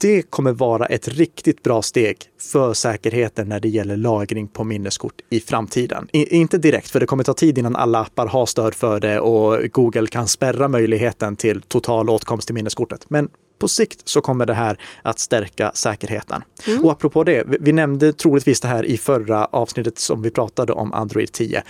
Det 0.00 0.22
kommer 0.22 0.52
vara 0.52 0.86
ett 0.86 1.08
riktigt 1.08 1.62
bra 1.62 1.82
steg 1.82 2.16
för 2.52 2.72
säkerheten 2.74 3.48
när 3.48 3.60
det 3.60 3.68
gäller 3.68 3.96
lagring 3.96 4.48
på 4.48 4.64
minneskort 4.64 5.20
i 5.30 5.40
framtiden. 5.40 6.08
I, 6.12 6.36
inte 6.36 6.58
direkt, 6.58 6.90
för 6.90 7.00
det 7.00 7.06
kommer 7.06 7.24
ta 7.24 7.34
tid 7.34 7.58
innan 7.58 7.76
alla 7.76 8.00
appar 8.00 8.26
har 8.26 8.46
stöd 8.46 8.74
för 8.74 9.00
det 9.00 9.20
och 9.20 9.72
Google 9.72 10.06
kan 10.06 10.28
spärra 10.28 10.68
möjligheten 10.68 11.36
till 11.36 11.62
total 11.62 12.10
åtkomst 12.10 12.46
till 12.46 12.54
minneskortet. 12.54 13.10
Men 13.10 13.28
på 13.60 13.68
sikt 13.68 14.08
så 14.08 14.20
kommer 14.20 14.46
det 14.46 14.54
här 14.54 14.80
att 15.02 15.18
stärka 15.18 15.72
säkerheten. 15.74 16.42
Mm. 16.66 16.84
Och 16.84 16.92
apropå 16.92 17.24
det, 17.24 17.44
vi 17.60 17.72
nämnde 17.72 18.12
troligtvis 18.12 18.60
det 18.60 18.68
här 18.68 18.84
i 18.84 18.96
förra 18.98 19.44
avsnittet 19.44 19.98
som 19.98 20.22
vi 20.22 20.30
pratade 20.30 20.72
om 20.72 20.92
Android 20.92 21.32
10. 21.32 21.62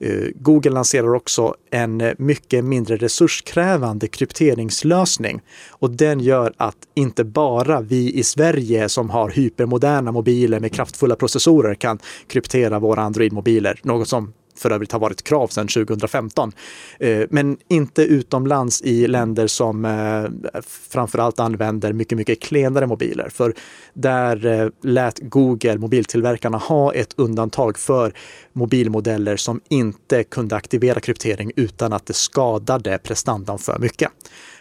Eh, 0.00 0.10
Google 0.34 0.70
lanserar 0.70 1.14
också 1.14 1.54
en 1.70 2.14
mycket 2.18 2.64
mindre 2.64 2.96
resurskrävande 2.96 4.08
krypteringslösning 4.08 5.40
och 5.70 5.90
den 5.90 6.20
gör 6.20 6.52
att 6.56 6.76
inte 6.94 7.24
bara 7.24 7.80
vi 7.80 8.12
i 8.12 8.22
Sverige 8.22 8.88
som 8.88 9.10
har 9.10 9.30
hypermoderna 9.30 10.12
mobiler 10.12 10.60
med 10.60 10.72
kraftfulla 10.72 11.16
processorer 11.16 11.74
kan 11.74 11.98
kryptera 12.26 12.78
våra 12.78 13.02
Android-mobiler, 13.02 13.80
något 13.82 14.08
som 14.08 14.32
för 14.58 14.70
övrigt 14.70 14.92
har 14.92 14.98
varit 14.98 15.22
krav 15.22 15.48
sedan 15.48 15.68
2015. 15.68 16.52
Eh, 17.00 17.22
men 17.30 17.56
inte 17.68 18.02
utomlands 18.02 18.82
i 18.82 19.06
länder 19.06 19.46
som 19.46 19.84
eh, 19.84 20.60
framförallt 20.66 21.40
använder 21.40 21.92
mycket, 21.92 22.18
mycket 22.18 22.40
klenare 22.40 22.86
mobiler. 22.86 23.28
För 23.28 23.54
där 23.94 24.46
eh, 24.46 24.68
lät 24.82 25.18
Google, 25.18 25.78
mobiltillverkarna, 25.78 26.58
ha 26.58 26.94
ett 26.94 27.14
undantag 27.16 27.78
för 27.78 28.12
mobilmodeller 28.52 29.36
som 29.36 29.60
inte 29.68 30.24
kunde 30.24 30.56
aktivera 30.56 31.00
kryptering 31.00 31.52
utan 31.56 31.92
att 31.92 32.06
det 32.06 32.12
skadade 32.14 32.98
prestandan 32.98 33.58
för 33.58 33.78
mycket. 33.78 34.10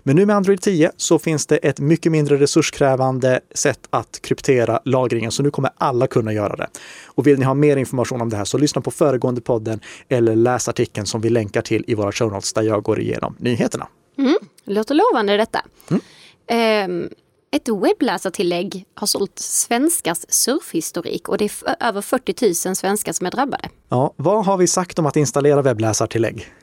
Men 0.08 0.16
nu 0.16 0.26
med 0.26 0.36
Android 0.36 0.62
10 0.62 0.92
så 0.98 1.20
finns 1.20 1.46
det 1.46 1.58
ett 1.58 1.80
mycket 1.80 2.12
mindre 2.12 2.38
resurskrävande 2.38 3.42
sätt 3.56 3.80
att 3.90 4.22
kryptera 4.22 4.80
lagringen, 4.86 5.32
så 5.32 5.44
nu 5.44 5.52
kommer 5.52 5.72
alla 5.78 6.08
kunna 6.08 6.34
göra 6.34 6.56
det. 6.56 6.68
Och 7.06 7.28
vill 7.28 7.40
ni 7.40 7.46
ha 7.46 7.54
mer 7.54 7.78
information 7.78 8.22
om 8.22 8.30
det 8.30 8.38
här 8.38 8.46
så 8.46 8.58
lyssna 8.58 8.82
på 8.82 8.92
föregående 8.92 9.42
podden 9.42 9.80
eller 10.10 10.36
läs 10.36 10.70
artikeln 10.70 11.06
som 11.06 11.22
vi 11.22 11.30
länkar 11.30 11.62
till 11.62 11.84
i 11.88 11.96
våra 11.96 12.12
show 12.12 12.32
notes 12.32 12.54
där 12.54 12.62
jag 12.62 12.84
går 12.84 13.00
igenom 13.00 13.36
nyheterna. 13.40 13.88
Mm, 14.18 14.36
låter 14.64 14.96
lovande 14.96 15.38
detta. 15.38 15.62
Mm. 15.90 16.92
Um, 16.92 17.10
ett 17.52 17.70
webbläsartillägg 17.70 18.86
har 18.94 19.08
sålt 19.08 19.40
svenskars 19.40 20.26
surfhistorik 20.30 21.30
och 21.30 21.38
det 21.38 21.46
är 21.46 21.76
över 21.88 22.02
40 22.02 22.68
000 22.68 22.76
svenskar 22.76 23.14
som 23.14 23.28
är 23.28 23.32
drabbade. 23.32 23.70
Ja, 23.90 24.14
vad 24.16 24.46
har 24.46 24.58
vi 24.58 24.68
sagt 24.68 25.00
om 25.00 25.06
att 25.06 25.16
installera 25.16 25.62
webbläsartillägg? 25.62 26.54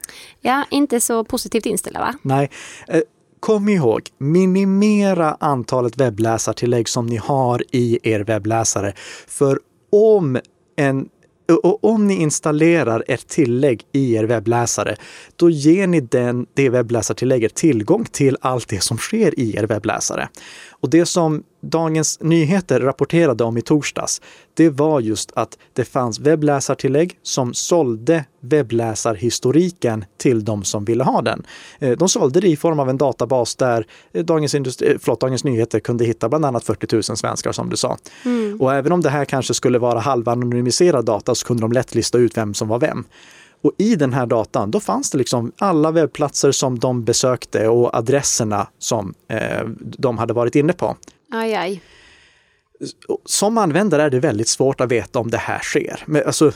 Ja, 0.41 0.65
inte 0.71 1.01
så 1.01 1.25
positivt 1.25 1.67
inställda 1.67 2.01
va? 2.01 2.15
Nej. 2.23 2.51
Kom 3.45 3.69
ihåg, 3.69 4.03
minimera 4.19 5.37
antalet 5.41 5.97
webbläsartillägg 5.97 6.89
som 6.89 7.07
ni 7.07 7.17
har 7.17 7.63
i 7.71 7.99
er 8.03 8.21
webbläsare. 8.21 8.93
För 9.27 9.59
om 9.93 10.39
en 10.77 11.09
och 11.63 11.85
om 11.85 12.07
ni 12.07 12.15
installerar 12.15 13.05
ett 13.09 13.29
tillägg 13.29 13.83
i 13.93 14.15
er 14.15 14.25
webbläsare, 14.25 14.97
då 15.37 15.51
ger 15.51 15.87
ni 15.87 16.01
den, 16.01 16.47
det 16.55 16.69
webbläsartillägget 16.69 17.55
tillgång 17.55 18.05
till 18.05 18.37
allt 18.41 18.69
det 18.69 18.83
som 18.83 18.99
sker 18.99 19.41
i 19.41 19.57
er 19.57 19.67
webbläsare. 19.67 20.29
Och 20.71 20.91
det 20.91 21.07
som 21.07 21.43
Dagens 21.71 22.21
Nyheter 22.21 22.81
rapporterade 22.81 23.45
om 23.45 23.57
i 23.57 23.63
torsdags, 23.63 24.23
det 24.55 24.71
var 24.71 25.01
just 25.01 25.33
att 25.35 25.59
det 25.73 25.85
fanns 25.85 26.19
webbläsartillägg 26.19 27.19
som 27.23 27.55
sålde 27.55 28.25
webbläsarhistoriken 28.41 30.05
till 30.17 30.45
de 30.45 30.65
som 30.65 30.85
ville 30.85 31.05
ha 31.05 31.23
den. 31.23 31.47
Eh, 31.79 31.99
de 31.99 32.09
sålde 32.09 32.41
det 32.41 32.49
i 32.49 32.57
form 32.57 32.81
av 32.81 32.91
en 32.91 32.99
databas 32.99 33.57
där 33.57 33.87
Dagens, 34.13 34.55
Industri, 34.55 34.93
eh, 34.93 34.97
förlåt, 35.01 35.21
Dagens 35.21 35.45
Nyheter 35.45 35.81
kunde 35.81 36.05
hitta 36.05 36.29
bland 36.29 36.45
annat 36.45 36.65
40 36.65 36.95
000 36.95 37.03
svenskar 37.03 37.53
som 37.53 37.71
du 37.71 37.77
sa. 37.77 37.97
Mm. 38.25 38.61
Och 38.61 38.75
även 38.75 38.93
om 38.93 39.01
det 39.01 39.11
här 39.11 39.25
kanske 39.25 39.55
skulle 39.55 39.79
vara 39.79 39.99
halvanonymiserad 39.99 41.05
data 41.05 41.35
så 41.35 41.47
kunde 41.47 41.61
de 41.61 41.73
lätt 41.73 41.95
lista 41.95 42.19
ut 42.19 42.37
vem 42.37 42.55
som 42.55 42.69
var 42.69 42.81
vem. 42.81 43.05
Och 43.63 43.73
i 43.79 43.97
den 43.97 44.13
här 44.13 44.27
datan, 44.27 44.71
då 44.71 44.81
fanns 44.81 45.11
det 45.11 45.19
liksom 45.19 45.53
alla 45.59 45.91
webbplatser 45.91 46.53
som 46.53 46.79
de 46.79 47.05
besökte 47.05 47.69
och 47.69 47.95
adresserna 47.97 48.67
som 48.79 49.15
eh, 49.29 49.69
de 49.79 50.19
hade 50.19 50.35
varit 50.35 50.55
inne 50.55 50.73
på. 50.73 50.97
Aj, 51.35 51.55
aj. 51.55 51.81
Som 53.25 53.59
användare 53.59 54.03
är 54.03 54.11
det 54.11 54.21
väldigt 54.21 54.49
svårt 54.49 54.81
att 54.81 54.93
veta 54.93 55.19
om 55.19 55.31
det 55.31 55.39
här 55.39 55.59
sker. 55.59 56.03
Men 56.07 56.27
alltså, 56.27 56.53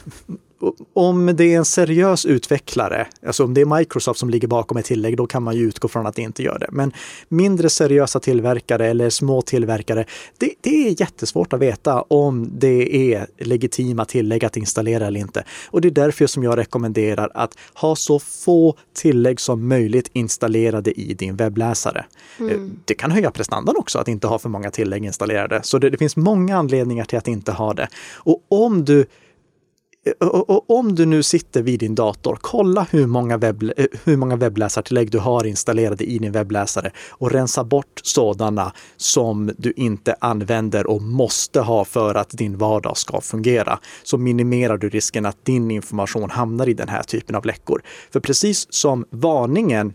om 0.95 1.27
det 1.37 1.45
är 1.55 1.59
en 1.59 1.65
seriös 1.65 2.27
utvecklare, 2.27 3.07
alltså 3.27 3.45
om 3.45 3.55
det 3.55 3.61
är 3.61 3.79
Microsoft 3.79 4.21
som 4.21 4.31
ligger 4.31 4.49
bakom 4.49 4.77
ett 4.77 4.85
tillägg, 4.85 5.17
då 5.17 5.27
kan 5.27 5.43
man 5.43 5.57
ju 5.57 5.63
utgå 5.63 5.89
från 5.89 6.07
att 6.07 6.15
det 6.15 6.23
inte 6.23 6.43
gör 6.43 6.59
det. 6.59 6.69
Men 6.71 6.93
mindre 7.29 7.69
seriösa 7.69 8.21
tillverkare 8.21 8.87
eller 8.87 9.11
små 9.11 9.43
tillverkare, 9.43 10.05
det, 10.39 10.51
det 10.61 10.89
är 10.89 11.01
jättesvårt 11.01 11.53
att 11.53 11.61
veta 11.61 12.03
om 12.03 12.51
det 12.53 13.13
är 13.13 13.27
legitima 13.39 14.05
tillägg 14.05 14.45
att 14.45 14.57
installera 14.57 15.07
eller 15.07 15.21
inte. 15.21 15.45
Och 15.71 15.81
det 15.81 15.89
är 15.89 15.93
därför 15.93 16.27
som 16.27 16.43
jag 16.43 16.59
rekommenderar 16.59 17.31
att 17.35 17.59
ha 17.75 17.97
så 17.97 18.19
få 18.19 18.77
tillägg 18.95 19.41
som 19.41 19.69
möjligt 19.69 20.11
installerade 20.13 21.01
i 21.01 21.15
din 21.15 21.37
webbläsare. 21.37 22.05
Mm. 22.41 22.79
Det 22.85 22.95
kan 22.95 23.11
höja 23.11 23.31
prestandan 23.31 23.77
också 23.77 23.99
att 23.99 24.09
inte 24.09 24.27
ha 24.27 24.39
för 24.39 24.49
många 24.49 24.71
tillägg 24.71 25.05
installerade. 25.05 25.61
Så 25.63 25.79
det, 25.79 25.91
det 25.91 25.99
finns 25.99 26.17
många 26.17 26.57
anledningar 26.57 27.05
till 27.05 27.19
att 27.19 27.29
inte 27.29 27.53
ha 27.53 27.75
det. 27.75 27.89
Och 28.15 28.43
om 28.49 28.85
du 28.85 29.07
Eh, 30.07 30.29
och 30.29 30.71
om 30.71 30.95
du 30.95 31.07
nu 31.07 31.23
sitter 31.23 31.63
vid 31.63 31.81
din 31.81 31.95
dator, 31.95 32.39
kolla 32.41 32.87
hur 32.91 33.07
många, 33.07 33.37
webb, 33.37 33.63
eh, 33.63 33.87
hur 34.05 34.17
många 34.17 34.37
webbläsartillägg 34.37 35.11
du 35.11 35.19
har 35.19 35.47
installerade 35.47 36.05
i 36.05 36.19
din 36.19 36.33
webbläsare 36.33 36.91
och 37.11 37.31
rensa 37.31 37.65
bort 37.65 38.01
sådana 38.03 38.73
som 38.97 39.51
du 39.59 39.73
inte 39.77 40.15
använder 40.21 40.87
och 40.87 41.03
måste 41.03 41.61
ha 41.61 41.85
för 41.85 42.15
att 42.15 42.31
din 42.31 42.59
vardag 42.59 42.97
ska 42.97 43.21
fungera. 43.21 43.79
Så 44.03 44.19
minimerar 44.19 44.79
du 44.79 44.89
risken 44.89 45.27
att 45.27 45.45
din 45.45 45.71
information 45.71 46.31
hamnar 46.31 46.69
i 46.69 46.75
den 46.75 46.89
här 46.89 47.03
typen 47.03 47.37
av 47.37 47.47
läckor. 47.47 47.83
För 48.11 48.21
precis 48.21 48.67
som 48.71 49.05
varningen 49.11 49.95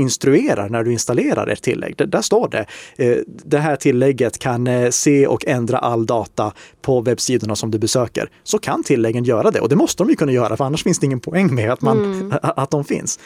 instruerar 0.00 0.68
när 0.68 0.84
du 0.84 0.92
installerar 0.92 1.46
ett 1.46 1.62
tillägg. 1.62 1.94
Där 1.96 2.22
står 2.22 2.48
det. 2.48 2.66
Eh, 2.96 3.16
det 3.26 3.58
här 3.58 3.76
tillägget 3.76 4.38
kan 4.38 4.66
eh, 4.66 4.90
se 4.90 5.26
och 5.26 5.46
ändra 5.46 5.78
all 5.78 6.06
data 6.06 6.52
på 6.82 7.00
webbsidorna 7.00 7.56
som 7.56 7.70
du 7.70 7.78
besöker. 7.78 8.30
Så 8.42 8.58
kan 8.58 8.84
tilläggen 8.84 9.24
göra 9.24 9.50
det 9.50 9.60
och 9.60 9.68
det 9.68 9.76
måste 9.76 10.02
de 10.02 10.10
ju 10.10 10.16
kunna 10.16 10.32
göra 10.32 10.56
för 10.56 10.64
annars 10.64 10.82
finns 10.82 10.98
det 10.98 11.06
ingen 11.06 11.20
poäng 11.20 11.54
med 11.54 11.72
att, 11.72 11.80
man, 11.80 12.04
mm. 12.04 12.32
att 12.42 12.70
de 12.70 12.84
finns. 12.84 13.18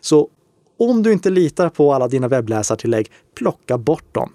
Så 0.00 0.28
om 0.78 1.02
du 1.02 1.12
inte 1.12 1.30
litar 1.30 1.68
på 1.68 1.94
alla 1.94 2.08
dina 2.08 2.28
webbläsartillägg, 2.28 3.10
plocka 3.36 3.78
bort 3.78 4.14
dem. 4.14 4.32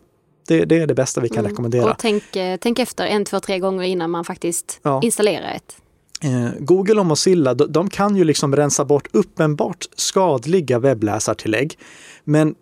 Det, 0.48 0.66
det 0.66 0.80
är 0.80 0.88
det 0.88 0.94
bästa 0.94 1.22
vi 1.22 1.30
kan 1.30 1.40
mm. 1.40 1.50
rekommendera. 1.50 1.92
Och 1.92 1.98
tänk, 2.00 2.36
eh, 2.36 2.58
tänk 2.62 2.80
efter 2.80 3.06
en, 3.06 3.26
två, 3.26 3.40
tre 3.40 3.60
gånger 3.60 3.84
innan 3.84 4.12
man 4.12 4.26
faktiskt 4.26 4.80
ja. 4.84 5.02
installerar 5.04 5.52
ett. 5.56 5.78
Eh, 6.22 6.50
Google 6.60 7.00
och 7.00 7.06
Mozilla, 7.06 7.54
de 7.54 7.90
kan 7.90 8.16
ju 8.16 8.24
liksom 8.24 8.56
rensa 8.56 8.86
bort 8.86 9.08
uppenbart 9.12 9.86
skadliga 9.96 10.80
webbläsartillägg. 10.80 11.78
Men 12.24 12.56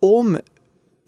om 0.00 0.38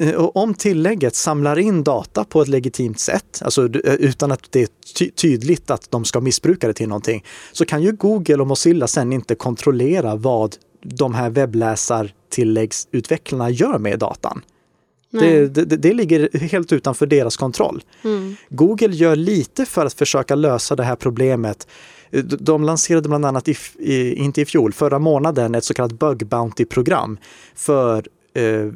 eh, 0.01 0.15
om 0.15 0.55
tillägget 0.55 1.15
samlar 1.15 1.59
in 1.59 1.85
data 1.85 2.25
på 2.25 2.43
ett 2.43 2.49
legitimt 2.49 3.01
sätt, 3.01 3.43
alltså 3.45 3.65
eh, 3.65 3.95
utan 3.95 4.33
att 4.33 4.53
det 4.53 4.63
är 4.63 4.69
ty 4.99 5.11
tydligt 5.11 5.71
att 5.71 5.91
de 5.91 6.05
ska 6.05 6.21
missbruka 6.21 6.67
det 6.67 6.75
till 6.75 6.89
någonting, 6.89 7.25
så 7.53 7.65
kan 7.65 7.83
ju 7.83 7.93
Google 7.93 8.37
och 8.37 8.47
Mozilla 8.47 8.87
sen 8.87 9.13
inte 9.13 9.35
kontrollera 9.35 10.17
vad 10.17 10.57
de 10.83 11.15
här 11.15 11.31
webbläsartilläggsutvecklarna 11.31 13.51
gör 13.51 13.79
med 13.79 13.99
datan. 13.99 14.43
Det, 15.11 15.49
det, 15.49 15.65
det, 15.65 15.93
ligger 15.93 16.39
helt 16.39 16.73
utanför 16.73 17.07
deras 17.07 17.37
kontroll. 17.37 17.83
Mm. 18.05 18.37
Google 18.49 18.95
gör 18.95 19.17
lite 19.17 19.67
för 19.67 19.87
att 19.87 19.95
försöka 19.95 20.35
lösa 20.35 20.77
det 20.77 20.85
här 20.85 20.97
problemet 20.97 21.67
de 22.23 22.65
lanserade 22.65 23.09
bland 23.09 23.25
annat, 23.25 23.49
i, 23.49 23.57
i, 23.79 24.15
inte 24.15 24.41
i 24.41 24.45
fjol, 24.45 24.73
förra 24.73 24.99
månaden 24.99 25.55
ett 25.55 25.65
så 25.65 25.75
kallat 25.75 25.93
bug 25.93 26.27
bounty-program 26.27 27.19
för 27.55 28.07
eh, 28.35 28.73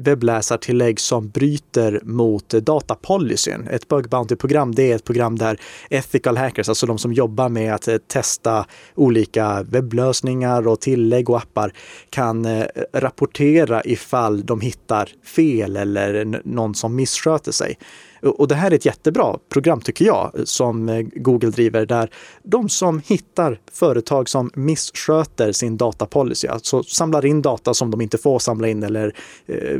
webbläsartillägg 0.00 1.00
som 1.00 1.28
bryter 1.28 2.00
mot 2.02 2.48
datapolicyn. 2.48 3.68
Ett 3.70 3.88
bug 3.88 4.08
bounty-program 4.08 4.74
det 4.74 4.92
är 4.92 4.96
ett 4.96 5.04
program 5.04 5.38
där 5.38 5.60
ethical 5.90 6.36
hackers, 6.36 6.68
alltså 6.68 6.86
de 6.86 6.98
som 6.98 7.12
jobbar 7.12 7.48
med 7.48 7.74
att 7.74 7.88
eh, 7.88 7.96
testa 7.96 8.66
olika 8.94 9.62
webblösningar 9.62 10.68
och 10.68 10.80
tillägg 10.80 11.30
och 11.30 11.36
appar, 11.36 11.72
kan 12.10 12.44
eh, 12.44 12.66
rapportera 12.92 13.82
ifall 13.84 14.46
de 14.46 14.60
hittar 14.60 15.08
fel 15.24 15.76
eller 15.76 16.40
någon 16.44 16.74
som 16.74 16.96
missköter 16.96 17.52
sig. 17.52 17.78
Och 18.22 18.48
det 18.48 18.54
här 18.54 18.70
är 18.70 18.74
ett 18.74 18.84
jättebra 18.84 19.38
program 19.48 19.80
tycker 19.80 20.04
jag 20.04 20.32
som 20.44 20.88
eh, 20.88 21.02
Google 21.14 21.50
driver 21.50 21.86
där 21.86 22.10
de 22.42 22.68
som 22.68 23.02
hittar 23.06 23.60
företag 23.72 24.28
som 24.28 24.50
missköter 24.54 25.52
sin 25.52 25.76
datapolicy, 25.76 26.48
alltså 26.48 26.82
samlar 26.82 27.26
in 27.26 27.42
data 27.42 27.74
som 27.74 27.90
de 27.90 28.00
inte 28.00 28.18
får 28.18 28.38
samla 28.38 28.68
in 28.68 28.82
eller 28.82 29.14
eh, 29.46 29.78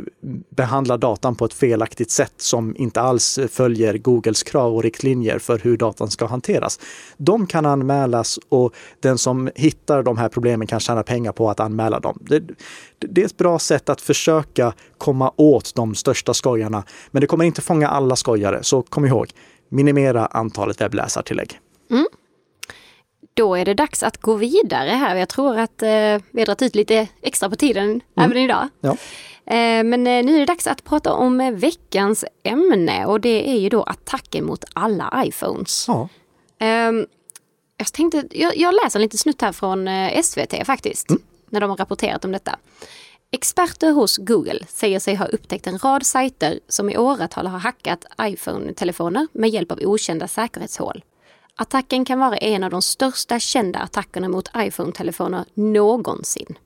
behandlar 0.55 0.97
datan 0.97 1.35
på 1.35 1.45
ett 1.45 1.53
felaktigt 1.53 2.11
sätt 2.11 2.33
som 2.37 2.75
inte 2.77 3.01
alls 3.01 3.39
följer 3.51 3.97
Googles 3.97 4.43
krav 4.43 4.75
och 4.75 4.83
riktlinjer 4.83 5.39
för 5.39 5.59
hur 5.59 5.77
datan 5.77 6.09
ska 6.09 6.25
hanteras. 6.25 6.79
De 7.17 7.47
kan 7.47 7.65
anmälas 7.65 8.39
och 8.49 8.73
den 8.99 9.17
som 9.17 9.49
hittar 9.55 10.03
de 10.03 10.17
här 10.17 10.29
problemen 10.29 10.67
kan 10.67 10.79
tjäna 10.79 11.03
pengar 11.03 11.31
på 11.31 11.49
att 11.49 11.59
anmäla 11.59 11.99
dem. 11.99 12.19
Det, 12.21 12.43
det 12.99 13.21
är 13.21 13.25
ett 13.25 13.37
bra 13.37 13.59
sätt 13.59 13.89
att 13.89 14.01
försöka 14.01 14.73
komma 14.97 15.31
åt 15.35 15.75
de 15.75 15.95
största 15.95 16.33
skojarna. 16.33 16.83
Men 17.11 17.21
det 17.21 17.27
kommer 17.27 17.45
inte 17.45 17.61
fånga 17.61 17.87
alla 17.87 18.15
skojare, 18.15 18.63
så 18.63 18.81
kom 18.81 19.05
ihåg, 19.05 19.27
minimera 19.69 20.25
antalet 20.25 20.81
webbläsartillägg. 20.81 21.59
Mm. 21.91 22.05
Då 23.33 23.55
är 23.55 23.65
det 23.65 23.73
dags 23.73 24.03
att 24.03 24.17
gå 24.17 24.35
vidare 24.35 24.89
här. 24.89 25.15
Jag 25.15 25.29
tror 25.29 25.57
att 25.57 25.81
eh, 25.81 25.87
vi 26.31 26.39
har 26.39 26.45
dragit 26.45 26.61
ut 26.61 26.75
lite 26.75 27.07
extra 27.21 27.49
på 27.49 27.55
tiden 27.55 27.85
mm. 27.85 28.01
även 28.15 28.37
idag. 28.37 28.67
Ja. 28.81 28.97
Eh, 29.45 29.83
men 29.83 30.07
eh, 30.07 30.25
nu 30.25 30.35
är 30.35 30.39
det 30.39 30.45
dags 30.45 30.67
att 30.67 30.83
prata 30.83 31.13
om 31.13 31.55
veckans 31.55 32.25
ämne 32.43 33.05
och 33.05 33.21
det 33.21 33.49
är 33.49 33.59
ju 33.59 33.69
då 33.69 33.83
attacken 33.83 34.45
mot 34.45 34.65
alla 34.73 35.23
iPhones. 35.25 35.85
Ja. 35.87 36.09
Eh, 36.59 36.91
jag, 37.77 37.93
tänkte, 37.93 38.23
jag, 38.31 38.57
jag 38.57 38.73
läser 38.83 38.99
lite 38.99 39.17
snutt 39.17 39.41
här 39.41 39.51
från 39.51 39.87
eh, 39.87 40.21
SVT 40.21 40.65
faktiskt. 40.65 41.09
Mm 41.09 41.21
när 41.51 41.61
de 41.61 41.69
har 41.69 41.77
rapporterat 41.77 42.25
om 42.25 42.31
detta. 42.31 42.59
Experter 43.31 43.91
hos 43.91 44.17
Google 44.17 44.65
säger 44.67 44.99
sig 44.99 45.15
ha 45.15 45.25
upptäckt 45.25 45.67
en 45.67 45.77
rad 45.77 46.05
sajter 46.05 46.59
som 46.67 46.89
i 46.89 46.97
åratal 46.97 47.47
har 47.47 47.59
hackat 47.59 48.05
iPhone-telefoner 48.21 49.27
med 49.33 49.49
hjälp 49.49 49.71
av 49.71 49.79
okända 49.81 50.27
säkerhetshål. 50.27 51.03
Attacken 51.55 52.05
kan 52.05 52.19
vara 52.19 52.37
en 52.37 52.63
av 52.63 52.71
de 52.71 52.81
största 52.81 53.39
kända 53.39 53.79
attackerna 53.79 54.29
mot 54.29 54.49
iPhone-telefoner 54.57 55.45
någonsin. 55.53 56.57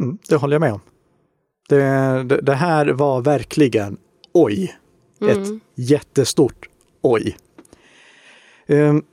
Mm, 0.00 0.18
det 0.28 0.36
håller 0.36 0.54
jag 0.54 0.60
med 0.60 0.72
om. 0.72 0.80
Det, 1.68 1.82
det, 2.24 2.40
det 2.40 2.54
här 2.54 2.86
var 2.86 3.20
verkligen 3.20 3.96
oj. 4.34 4.76
Ett 5.20 5.36
Mm. 5.36 5.60
jättestort 5.74 6.68
oj. 7.02 7.36
Um, 8.68 9.04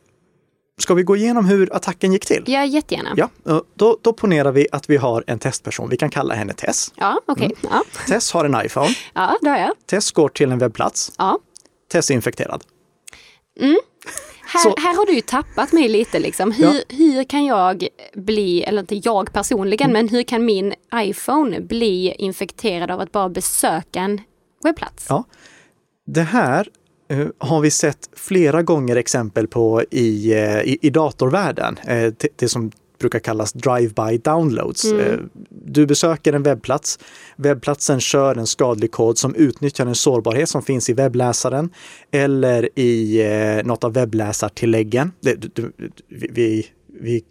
ska 0.78 0.94
vi 0.94 1.04
gå 1.04 1.16
igenom 1.16 1.46
hur 1.46 1.76
attacken 1.76 2.14
gick 2.14 2.26
till? 2.26 2.44
Ja, 2.48 2.66
jättegärna. 2.66 3.14
Ja, 3.18 3.30
eh, 3.48 3.62
då, 3.74 3.98
då 4.02 4.14
ponerar 4.14 4.52
vi 4.52 4.68
att 4.72 4.90
vi 4.90 4.98
har 4.98 5.24
en 5.28 5.40
testperson. 5.40 5.90
Vi 5.90 5.98
kan 5.98 6.10
kalla 6.10 6.34
henne 6.36 6.54
Tess. 6.54 6.94
Ja, 6.96 7.22
okej. 7.26 7.46
Mm. 7.46 7.58
Ja. 7.72 7.84
Tess 8.08 8.32
har 8.34 8.46
en 8.46 8.66
iPhone. 8.66 8.90
ja, 9.14 9.38
det 9.42 9.50
har 9.50 9.58
jag. 9.58 9.72
Tess 9.86 10.12
går 10.12 10.30
till 10.30 10.52
en 10.52 10.58
webbplats. 10.60 11.12
Ja. 11.18 11.40
Tess 11.92 12.10
är 12.12 12.14
infekterad. 12.16 12.64
Här, 14.54 14.60
Så- 14.64 14.76
här 14.78 14.96
har 14.96 15.06
du 15.06 15.14
ju 15.14 15.22
tappat 15.22 15.72
mig 15.72 15.88
lite. 15.90 16.20
Liksom. 16.20 16.52
Hur, 16.52 16.66
Ja. 16.66 16.74
hur 16.90 17.24
kan 17.24 17.46
jag 17.46 17.88
bli, 18.14 18.64
eller 18.64 18.80
inte 18.80 18.96
jag 18.96 19.34
personligen, 19.34 19.90
Mm. 19.90 19.94
men 20.06 20.10
hur 20.10 20.24
kan 20.24 20.46
min 20.46 20.74
iPhone 20.96 21.62
bli 21.62 22.14
infekterad 22.18 22.92
av 22.92 23.00
att 23.00 23.12
bara 23.12 23.30
besöka 23.30 24.00
en 24.00 24.22
webbplats? 24.64 25.06
Ja. 25.10 25.24
Det 26.06 26.22
här 26.22 26.68
eh, 27.10 27.28
har 27.38 27.62
vi 27.62 27.72
sett 27.72 28.10
flera 28.16 28.62
gånger 28.64 28.96
exempel 28.96 29.48
på 29.48 29.84
i, 29.92 30.34
eh, 30.34 30.62
i, 30.62 30.78
i 30.82 30.90
datorvärlden. 30.90 31.78
Eh, 31.88 31.96
det, 32.18 32.28
det 32.36 32.50
som 32.50 32.72
brukar 33.04 33.20
kallas 33.20 33.54
drive-by 33.54 34.18
downloads. 34.18 34.86
Eh, 34.86 35.20
Du 35.50 35.86
besöker 35.86 36.34
en 36.34 36.44
webbplats. 36.44 37.00
Webbplatsen 37.36 38.00
kör 38.00 38.36
en 38.38 38.48
skadlig 38.48 38.92
kod 38.92 39.18
som 39.18 39.36
utnyttjar 39.36 39.86
en 39.86 39.96
sårbarhet 39.96 40.50
som 40.50 40.62
finns 40.62 40.90
i 40.90 40.94
webbläsaren 40.94 41.70
eller 42.12 42.70
i 42.80 43.22
eh, 43.60 43.66
något 43.66 43.84
av 43.84 43.94
webbläsartilläggen. 43.94 45.12
Det, 45.22 45.56
du- 45.56 45.72
vi, 46.10 46.66
vi, 47.02 47.24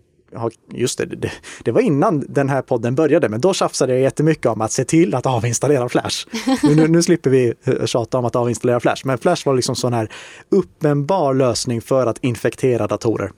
just 0.74 0.98
det, 0.98 1.06
det, 1.06 1.30
det 1.64 1.72
var 1.72 1.80
innan 1.80 2.24
den 2.28 2.48
här 2.48 2.62
podden 2.62 2.94
började, 2.94 3.28
men 3.28 3.40
då 3.40 3.54
tjafsade 3.54 3.92
jag 3.92 4.02
jättemycket 4.02 4.46
om 4.46 4.60
att 4.60 4.72
se 4.72 4.84
till 4.84 5.14
att 5.14 5.26
avinstallera 5.26 5.88
Flash. 5.88 6.26
Nu, 6.62 6.74
nu, 6.74 6.88
nu 6.88 7.02
slipper 7.02 7.30
vi 7.30 7.52
eh, 7.64 7.84
tjata 7.86 8.18
om 8.18 8.24
att 8.24 8.36
avinstallera 8.36 8.80
Flash, 8.80 9.02
men 9.06 9.18
Flash 9.18 9.46
var 9.46 9.54
liksom 9.54 9.76
sån 9.76 9.92
här 9.92 10.08
uppenbar 10.50 11.34
lösning 11.34 11.80
för 11.80 12.06
att 12.06 12.18
infektera 12.24 12.86
datorer. 12.86 13.30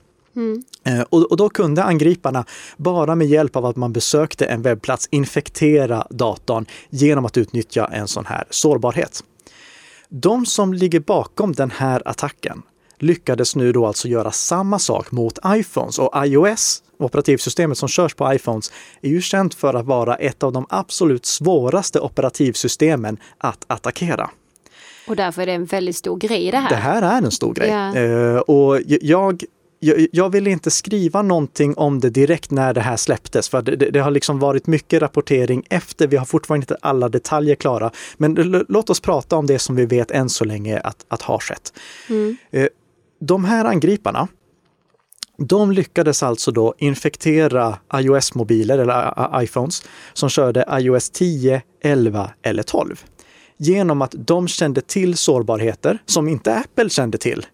Eh, 0.85 1.01
Och, 1.09 1.31
och 1.31 1.37
då 1.37 1.49
kunde 1.49 1.83
angriparna 1.83 2.45
bara 2.77 3.15
med 3.15 3.27
hjälp 3.27 3.55
av 3.55 3.65
att 3.65 3.75
man 3.75 3.93
besökte 3.93 4.45
en 4.45 4.61
webbplats 4.61 5.07
infektera 5.11 6.07
datorn 6.09 6.65
genom 6.89 7.25
att 7.25 7.37
utnyttja 7.37 7.85
en 7.85 8.07
sån 8.07 8.25
här 8.25 8.43
sårbarhet. 8.49 9.23
De 10.09 10.45
som 10.45 10.73
ligger 10.73 10.99
bakom 10.99 11.53
den 11.53 11.71
här 11.71 12.01
attacken 12.05 12.61
lyckades 12.99 13.55
nu 13.55 13.71
då 13.71 13.85
alltså 13.85 14.07
göra 14.07 14.31
samma 14.31 14.79
sak 14.79 15.11
mot 15.11 15.39
iPhones 15.47 15.99
och 15.99 16.25
iOS, 16.25 16.83
operativsystemet 16.99 17.77
som 17.77 17.89
körs 17.89 18.13
på 18.13 18.33
iPhones, 18.33 18.71
är 19.01 19.09
ju 19.09 19.21
känt 19.21 19.53
för 19.55 19.73
att 19.73 19.85
vara 19.85 20.15
ett 20.15 20.43
av 20.43 20.51
de 20.51 20.65
absolut 20.69 21.25
svåraste 21.25 21.99
operativsystemen 21.99 23.17
att 23.37 23.65
attackera. 23.67 24.29
Och 25.07 25.15
därför 25.15 25.41
är 25.41 25.45
det 25.45 25.51
en 25.51 25.65
väldigt 25.65 25.95
stor 25.95 26.17
grej 26.17 26.51
det 26.51 26.57
här. 26.57 26.69
Det 26.69 26.75
här 26.75 27.01
är 27.01 27.21
en 27.21 27.31
stor 27.31 27.53
grej. 27.53 27.69
Eh, 27.69 28.37
och 28.37 28.79
jag, 28.87 29.43
jag, 29.79 30.07
jag 30.11 30.29
vill 30.29 30.47
inte 30.47 30.71
skriva 30.71 31.21
någonting 31.21 31.77
om 31.77 31.99
det 31.99 32.09
direkt 32.09 32.51
när 32.51 32.73
det 32.73 32.81
här 32.81 32.97
släpptes, 32.97 33.49
för 33.49 33.61
det, 33.61 33.75
det, 33.75 33.89
det 33.89 33.99
har 33.99 34.11
liksom 34.11 34.39
varit 34.39 34.67
mycket 34.67 35.01
rapportering 35.01 35.63
efter. 35.69 36.07
Vi 36.07 36.17
har 36.17 36.25
fortfarande 36.25 36.63
inte 36.63 36.77
alla 36.81 37.09
detaljer 37.09 37.55
klara. 37.55 37.91
Men 38.17 38.33
låt 38.67 38.89
oss 38.89 38.99
prata 38.99 39.35
om 39.35 39.45
det 39.45 39.59
som 39.59 39.75
vi 39.75 39.85
vet 39.85 40.11
än 40.11 40.29
så 40.29 40.45
länge 40.45 40.79
att, 40.79 41.05
att 41.07 41.21
har 41.21 41.39
skett. 41.39 41.73
Eh, 42.51 42.67
de 43.19 43.45
här 43.45 43.65
angriparna, 43.65 44.27
de 45.37 45.71
lyckades 45.71 46.23
alltså 46.23 46.51
då 46.51 46.73
infektera 46.77 47.77
iOS-mobiler 47.93 48.77
eller 48.77 49.41
iPhones 49.43 49.83
som 50.13 50.29
körde 50.29 50.65
iOS 50.71 51.09
10, 51.09 51.61
11 51.83 52.31
eller 52.41 52.63
12 52.63 53.03
genom 53.57 54.01
att 54.01 54.15
de 54.17 54.47
kände 54.47 54.81
till 54.81 55.17
sårbarheter 55.17 55.99
som 56.05 56.27
inte 56.27 56.55
Apple 56.55 56.89
kände 56.89 57.17
till 57.17 57.45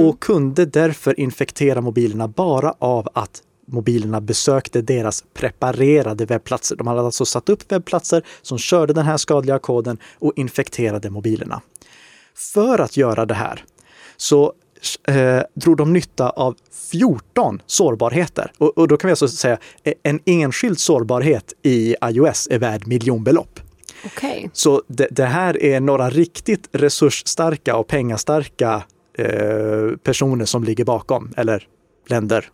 och 0.00 0.20
kunde 0.20 0.66
därför 0.66 1.20
infektera 1.20 1.80
mobilerna 1.80 2.28
bara 2.28 2.74
av 2.78 3.08
att 3.12 3.42
mobilerna 3.66 4.20
besökte 4.20 4.82
deras 4.82 5.24
preparerade 5.34 6.26
webbplatser. 6.26 6.76
De 6.76 6.86
hade 6.86 7.00
alltså 7.00 7.24
satt 7.24 7.48
upp 7.48 7.72
webbplatser 7.72 8.22
som 8.42 8.58
körde 8.58 8.92
den 8.92 9.04
här 9.04 9.16
skadliga 9.16 9.58
koden 9.58 9.98
och 10.18 10.32
infekterade 10.36 11.10
mobilerna. 11.10 11.60
För 12.34 12.78
att 12.78 12.96
göra 12.96 13.26
det 13.26 13.34
här 13.34 13.64
så 14.16 14.52
eh, 15.08 15.40
drog 15.54 15.76
de 15.76 15.92
nytta 15.92 16.30
av 16.30 16.56
14 16.90 17.62
sårbarheter. 17.66 18.52
Och, 18.58 18.78
och 18.78 18.88
då 18.88 18.96
kan 18.96 19.08
vi 19.08 19.12
alltså 19.12 19.28
säga 19.28 19.58
eh, 19.82 19.94
en 20.02 20.20
enskild 20.24 20.78
sårbarhet 20.78 21.52
i 21.62 21.96
iOS 22.04 22.48
är 22.50 22.58
värd 22.58 22.86
miljonbelopp. 22.86 23.60
Okej. 24.04 24.50
Så 24.52 24.82
det, 24.86 25.08
det 25.10 25.24
här 25.24 25.62
är 25.62 25.80
några 25.80 26.10
riktigt 26.10 26.68
resursstarka 26.72 27.76
och 27.76 27.86
pengastarka 27.86 28.82
eh, 29.18 29.96
personer 30.02 30.44
som 30.44 30.64
ligger 30.64 30.84
bakom, 30.84 31.32
eller 31.36 31.66
länder 32.08 32.50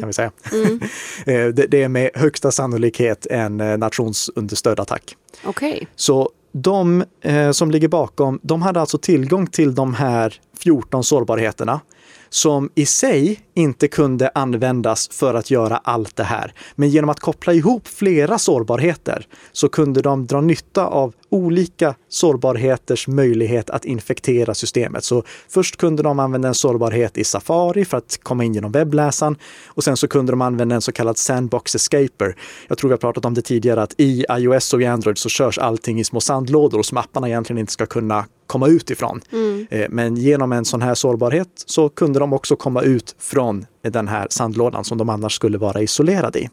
kan 0.00 0.06
vi 0.06 0.12
säga. 0.12 0.32
Eh, 1.26 1.46
det, 1.46 1.66
det 1.66 1.82
är 1.82 1.88
med 1.88 2.10
högsta 2.14 2.52
sannolikhet 2.52 3.26
en 3.30 3.60
eh, 3.60 3.78
nationsunderstödd 3.78 4.80
attack. 4.80 5.16
Okej. 5.44 5.86
Så 5.96 6.30
de 6.52 7.04
eh, 7.20 7.50
som 7.50 7.70
ligger 7.70 7.88
bakom, 7.88 8.40
de 8.42 8.62
hade 8.62 8.80
alltså 8.80 8.98
tillgång 8.98 9.46
till 9.46 9.74
de 9.74 9.94
här 9.94 10.34
14 10.58 11.04
sårbarheterna 11.04 11.80
som 12.30 12.70
i 12.74 12.86
sig 12.86 13.40
inte 13.54 13.88
kunde 13.88 14.30
användas 14.34 15.08
för 15.12 15.34
att 15.34 15.50
göra 15.50 15.76
allt 15.76 16.16
det 16.16 16.24
här. 16.24 16.54
Men 16.74 16.88
genom 16.88 17.10
att 17.10 17.20
koppla 17.20 17.52
ihop 17.52 17.88
flera 17.88 18.38
sårbarheter 18.38 19.26
så 19.52 19.68
kunde 19.68 20.02
de 20.02 20.26
dra 20.26 20.40
nytta 20.40 20.86
av 20.86 21.14
olika 21.30 21.94
sårbarheters 22.08 23.08
möjlighet 23.08 23.70
att 23.70 23.84
infektera 23.84 24.54
systemet. 24.54 25.04
Så 25.04 25.22
först 25.48 25.76
kunde 25.76 26.02
de 26.02 26.18
använda 26.18 26.48
en 26.48 26.54
sårbarhet 26.54 27.18
i 27.18 27.24
Safari 27.24 27.84
för 27.84 27.96
att 27.96 28.18
komma 28.22 28.44
in 28.44 28.54
genom 28.54 28.72
webbläsaren 28.72 29.36
och 29.66 29.84
sen 29.84 29.96
så 29.96 30.08
kunde 30.08 30.32
de 30.32 30.42
använda 30.42 30.74
en 30.74 30.80
så 30.80 30.92
kallad 30.92 31.18
sandbox 31.18 31.74
escaper. 31.74 32.36
Jag 32.68 32.78
tror 32.78 32.88
vi 32.88 32.92
har 32.92 32.98
pratat 32.98 33.24
om 33.24 33.34
det 33.34 33.42
tidigare 33.42 33.82
att 33.82 33.94
i 33.98 34.24
iOS 34.30 34.74
och 34.74 34.82
i 34.82 34.86
Android 34.86 35.18
så 35.18 35.28
körs 35.28 35.58
allting 35.58 36.00
i 36.00 36.04
små 36.04 36.20
sandlådor 36.20 36.82
som 36.82 36.98
apparna 36.98 37.28
egentligen 37.28 37.58
inte 37.58 37.72
ska 37.72 37.86
kunna 37.86 38.24
komma 38.48 38.68
ut 38.68 38.90
ifrån. 38.90 39.20
Eh, 39.70 39.86
Men 39.90 40.16
genom 40.16 40.52
en 40.52 40.64
sån 40.64 40.82
här 40.82 40.94
sårbarhet 40.94 41.48
så 41.66 41.88
kunde 41.88 42.18
de 42.18 42.32
också 42.32 42.56
komma 42.56 42.82
ut 42.82 43.16
från 43.18 43.66
den 43.82 44.08
här 44.08 44.26
sandlådan 44.30 44.84
som 44.84 44.98
de 44.98 45.08
annars 45.08 45.34
skulle 45.34 45.58
vara 45.58 45.82
isolerade 45.82 46.38
i. 46.38 46.48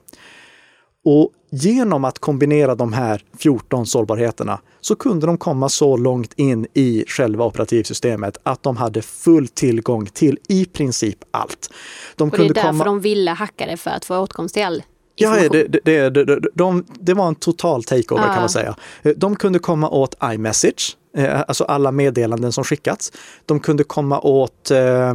Och 1.06 1.32
genom 1.52 2.06
att 2.06 2.20
kombinera 2.20 2.76
de 2.76 2.94
här 2.94 3.22
14 3.38 3.86
sårbarheterna 3.86 4.60
så 4.82 4.96
kunde 4.96 5.28
de 5.28 5.38
komma 5.38 5.70
så 5.70 5.98
långt 5.98 6.34
in 6.34 6.68
i 6.74 7.06
själva 7.08 7.46
operativsystemet 7.46 8.38
att 8.44 8.64
de 8.64 8.78
hade 8.78 9.02
full 9.02 9.48
tillgång 9.48 10.06
till 10.06 10.40
i 10.50 10.66
princip 10.66 11.18
allt. 11.32 11.70
De 12.16 12.30
Och 12.30 12.38
det 12.38 12.46
är 12.46 12.54
därför 12.54 12.86
de 12.86 13.00
ville 13.00 13.32
hacka 13.32 13.66
det 13.66 13.78
för 13.78 13.92
att 13.92 14.06
få 14.06 14.18
åtkomst 14.18 14.56
till 14.56 14.64
all 14.64 14.84
Ja, 15.16 15.36
det, 15.50 15.68
det, 15.68 15.80
det, 15.86 16.10
det, 16.10 16.40
de, 16.54 16.86
det 17.00 17.14
var 17.14 17.28
en 17.28 17.36
total 17.36 17.84
takeover 17.84 18.24
kan 18.24 18.34
Ja. 18.34 18.40
man 18.40 18.50
säga. 18.50 18.76
Eh, 19.04 19.12
De 19.16 19.36
kunde 19.36 19.60
komma 19.60 19.90
åt 19.90 20.16
iMessage, 20.24 20.98
eh, 21.18 21.40
alltså 21.48 21.64
alla 21.64 21.92
meddelanden 21.92 22.52
som 22.52 22.64
skickats. 22.64 23.12
De 23.46 23.60
kunde 23.60 23.84
komma 23.84 24.20
åt 24.20 24.72
eh, 24.72 25.14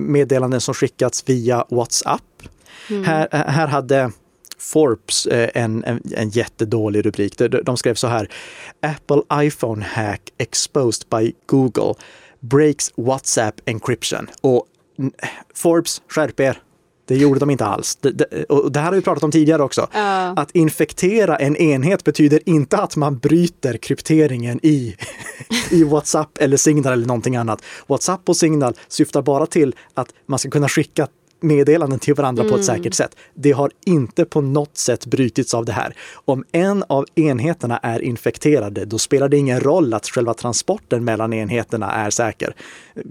meddelanden 0.00 0.60
som 0.60 0.74
skickats 0.74 1.28
via 1.28 1.64
WhatsApp. 1.70 2.22
Här, 3.04 3.28
eh, 3.32 3.40
här 3.46 3.66
hade 3.66 4.10
Forbes 4.58 5.26
eh, 5.26 5.50
en, 5.54 5.84
en, 5.84 6.02
en 6.16 6.30
jättedålig 6.30 7.06
rubrik. 7.06 7.38
De, 7.38 7.48
de 7.48 7.76
skrev 7.76 7.94
så 7.94 8.06
här. 8.06 8.28
Apple 8.82 9.22
iPhone 9.46 9.84
hack 9.84 10.20
exposed 10.38 11.02
by 11.10 11.32
Google 11.46 11.94
breaks 12.40 12.92
WhatsApp 12.96 13.54
encryption. 13.64 14.26
Och 14.40 14.66
mm, 14.98 15.12
Forbes, 15.54 16.02
skärp 16.08 16.40
er. 16.40 16.58
Det 17.10 17.16
gjorde 17.16 17.40
de 17.40 17.50
inte 17.50 17.64
alls. 17.64 17.96
Det, 18.00 18.10
det, 18.10 18.44
och 18.44 18.72
det 18.72 18.80
här 18.80 18.86
har 18.86 18.92
vi 18.92 19.00
pratat 19.02 19.24
om 19.24 19.30
tidigare 19.30 19.62
också. 19.62 19.86
Ja. 19.92 20.34
Att 20.36 20.50
infektera 20.50 21.36
en 21.36 21.56
enhet 21.56 22.04
betyder 22.04 22.40
inte 22.46 22.76
att 22.78 22.96
man 22.96 23.18
bryter 23.18 23.76
krypteringen 23.76 24.60
i, 24.62 24.96
i 25.70 25.84
WhatsApp 25.84 26.38
eller 26.38 26.56
Signal 26.56 26.92
eller 26.92 27.06
någonting 27.06 27.36
annat. 27.36 27.62
WhatsApp 27.86 28.28
och 28.28 28.36
Signal 28.36 28.74
syftar 28.88 29.22
bara 29.22 29.46
till 29.46 29.74
att 29.94 30.08
man 30.26 30.38
ska 30.38 30.50
kunna 30.50 30.68
skicka 30.68 31.08
meddelanden 31.42 31.98
till 31.98 32.14
varandra 32.14 32.44
på 32.44 32.56
ett 32.56 32.64
säkert 32.64 32.94
sätt. 32.94 33.16
Det 33.34 33.52
har 33.52 33.70
inte 33.86 34.24
på 34.24 34.40
något 34.40 34.76
sätt 34.76 35.06
brutits 35.06 35.54
av 35.54 35.64
det 35.64 35.72
här. 35.72 35.96
Om 36.12 36.44
en 36.52 36.84
av 36.88 37.06
enheterna 37.14 37.78
är 37.78 38.02
infekterade, 38.02 38.84
då 38.84 38.98
spelar 38.98 39.28
det 39.28 39.36
ingen 39.36 39.60
roll 39.60 39.94
att 39.94 40.06
själva 40.06 40.34
transporten 40.34 41.04
mellan 41.04 41.32
enheterna 41.32 41.92
är 41.92 42.10
säker. 42.10 42.54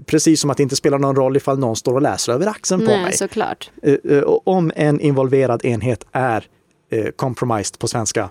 Precis 0.06 0.40
som 0.40 0.50
att 0.50 0.56
det 0.56 0.62
inte 0.62 0.76
spelar 0.76 0.98
någon 0.98 1.16
roll 1.16 1.36
ifall 1.36 1.58
någon 1.58 1.76
står 1.76 1.94
och 1.94 2.02
läser 2.02 2.32
över 2.32 2.46
axeln 2.46 2.80
på 2.80 2.92
Nej, 2.92 3.02
mig. 3.02 3.12
såklart. 3.12 3.70
Eh, 3.82 3.94
eh, 4.04 4.22
om 4.44 4.72
en 4.76 5.00
involverad 5.00 5.64
enhet 5.64 6.06
är 6.12 6.44
eh, 6.90 7.10
compromised 7.16 7.78
på 7.78 7.88
svenska, 7.88 8.28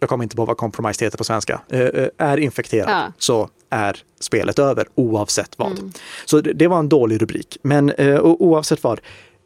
jag 0.00 0.08
kommer 0.08 0.24
inte 0.24 0.36
på 0.36 0.44
vad 0.44 0.56
compromised 0.56 1.06
heter 1.06 1.18
på 1.18 1.24
svenska, 1.24 1.60
eh, 1.68 2.06
är 2.18 2.36
infekterad 2.36 2.90
Ja. 2.90 3.12
så 3.18 3.48
är 3.70 4.02
spelet 4.20 4.58
över 4.58 4.88
oavsett 4.94 5.58
vad. 5.58 5.94
Så 6.24 6.40
det, 6.40 6.52
det 6.52 6.66
var 6.68 6.78
en 6.78 6.88
dålig 6.88 7.22
rubrik. 7.22 7.58
Men 7.62 7.90
eh, 7.90 8.20
oavsett 8.20 8.82
vad, 8.84 9.00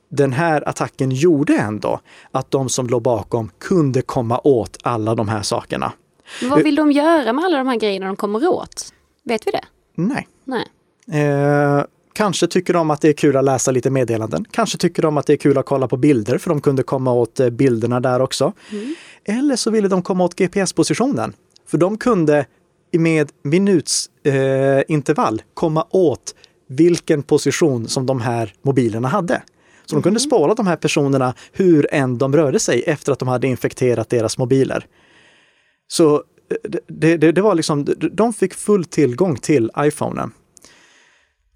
den 0.09 0.33
här 0.33 0.69
attacken 0.69 1.11
gjorde 1.11 1.57
ändå 1.57 2.01
att 2.31 2.51
de 2.51 2.69
som 2.69 2.87
låg 2.87 3.03
bakom 3.03 3.51
kunde 3.59 4.03
komma 4.03 4.41
åt 4.45 4.79
alla 4.83 5.15
de 5.15 5.29
här 5.29 5.43
sakerna. 5.43 5.93
Men 6.41 6.51
vad 6.51 6.63
vill 6.63 6.75
de 6.75 6.93
göra 6.93 7.33
med 7.33 7.45
alla 7.45 7.59
de 7.59 7.67
här 7.69 7.77
grejerna 7.77 8.07
de 8.07 8.17
kommer 8.17 8.49
åt? 8.49 8.93
Vet 9.25 9.47
vi 9.47 9.51
det? 9.51 9.65
Nej. 9.95 10.29
Nej. 10.45 10.67
Eh, 11.23 11.85
kanske 12.13 12.47
tycker 12.47 12.73
de 12.73 12.91
att 12.91 13.01
det 13.01 13.09
är 13.09 13.13
kul 13.13 13.37
att 13.37 13.45
läsa 13.45 13.71
lite 13.71 13.91
meddelanden. 13.91 14.45
Kanske 14.51 14.79
tycker 14.79 15.03
de 15.03 15.17
att 15.17 15.27
det 15.27 15.33
är 15.33 15.37
kul 15.37 15.59
att 15.59 15.67
kolla 15.67 15.89
på 15.89 15.97
bilder 15.97 16.39
för 16.39 16.51
de 16.51 16.61
kunde 16.61 16.83
komma 16.83 17.13
åt 17.13 17.41
eh, 17.41 17.51
bilderna 17.51 18.01
där 18.01 18.21
också. 18.21 18.53
Eller 19.25 19.57
så 19.57 19.71
ville 19.71 19.89
de 19.89 20.03
komma 20.03 20.25
åt 20.25 20.35
GPS-positionen. 20.35 21.33
För 21.67 21.79
de 21.79 21.99
kunde 21.99 22.47
med 22.93 23.31
minutsintervall 23.43 25.35
eh, 25.35 25.45
komma 25.55 25.87
åt 25.91 26.35
vilken 26.69 27.23
position 27.23 27.89
som 27.89 28.07
de 28.07 28.21
här 28.21 28.55
mobilerna 28.63 29.09
hade. 29.09 29.43
Så 29.87 29.97
de 29.97 30.03
kunde 30.03 30.21
spåra 30.21 30.55
de 30.55 30.67
här 30.67 30.77
personerna 30.77 31.35
hur 31.53 31.95
än 31.95 32.19
de 32.19 32.37
rörde 32.37 32.61
sig 32.61 32.83
efter 32.87 33.13
att 33.13 33.19
de 33.19 33.29
hade 33.29 33.47
infekterat 33.47 34.09
deras 34.09 34.39
mobiler. 34.39 34.87
Så 35.89 36.15
eh, 36.15 36.21
det, 36.89 37.17
det, 37.17 37.33
det 37.33 37.43
var 37.43 37.55
liksom, 37.55 37.85
de 38.13 38.33
fick 38.33 38.55
full 38.55 38.85
tillgång 38.85 39.37
till 39.37 39.71
iPhonen. 39.79 40.33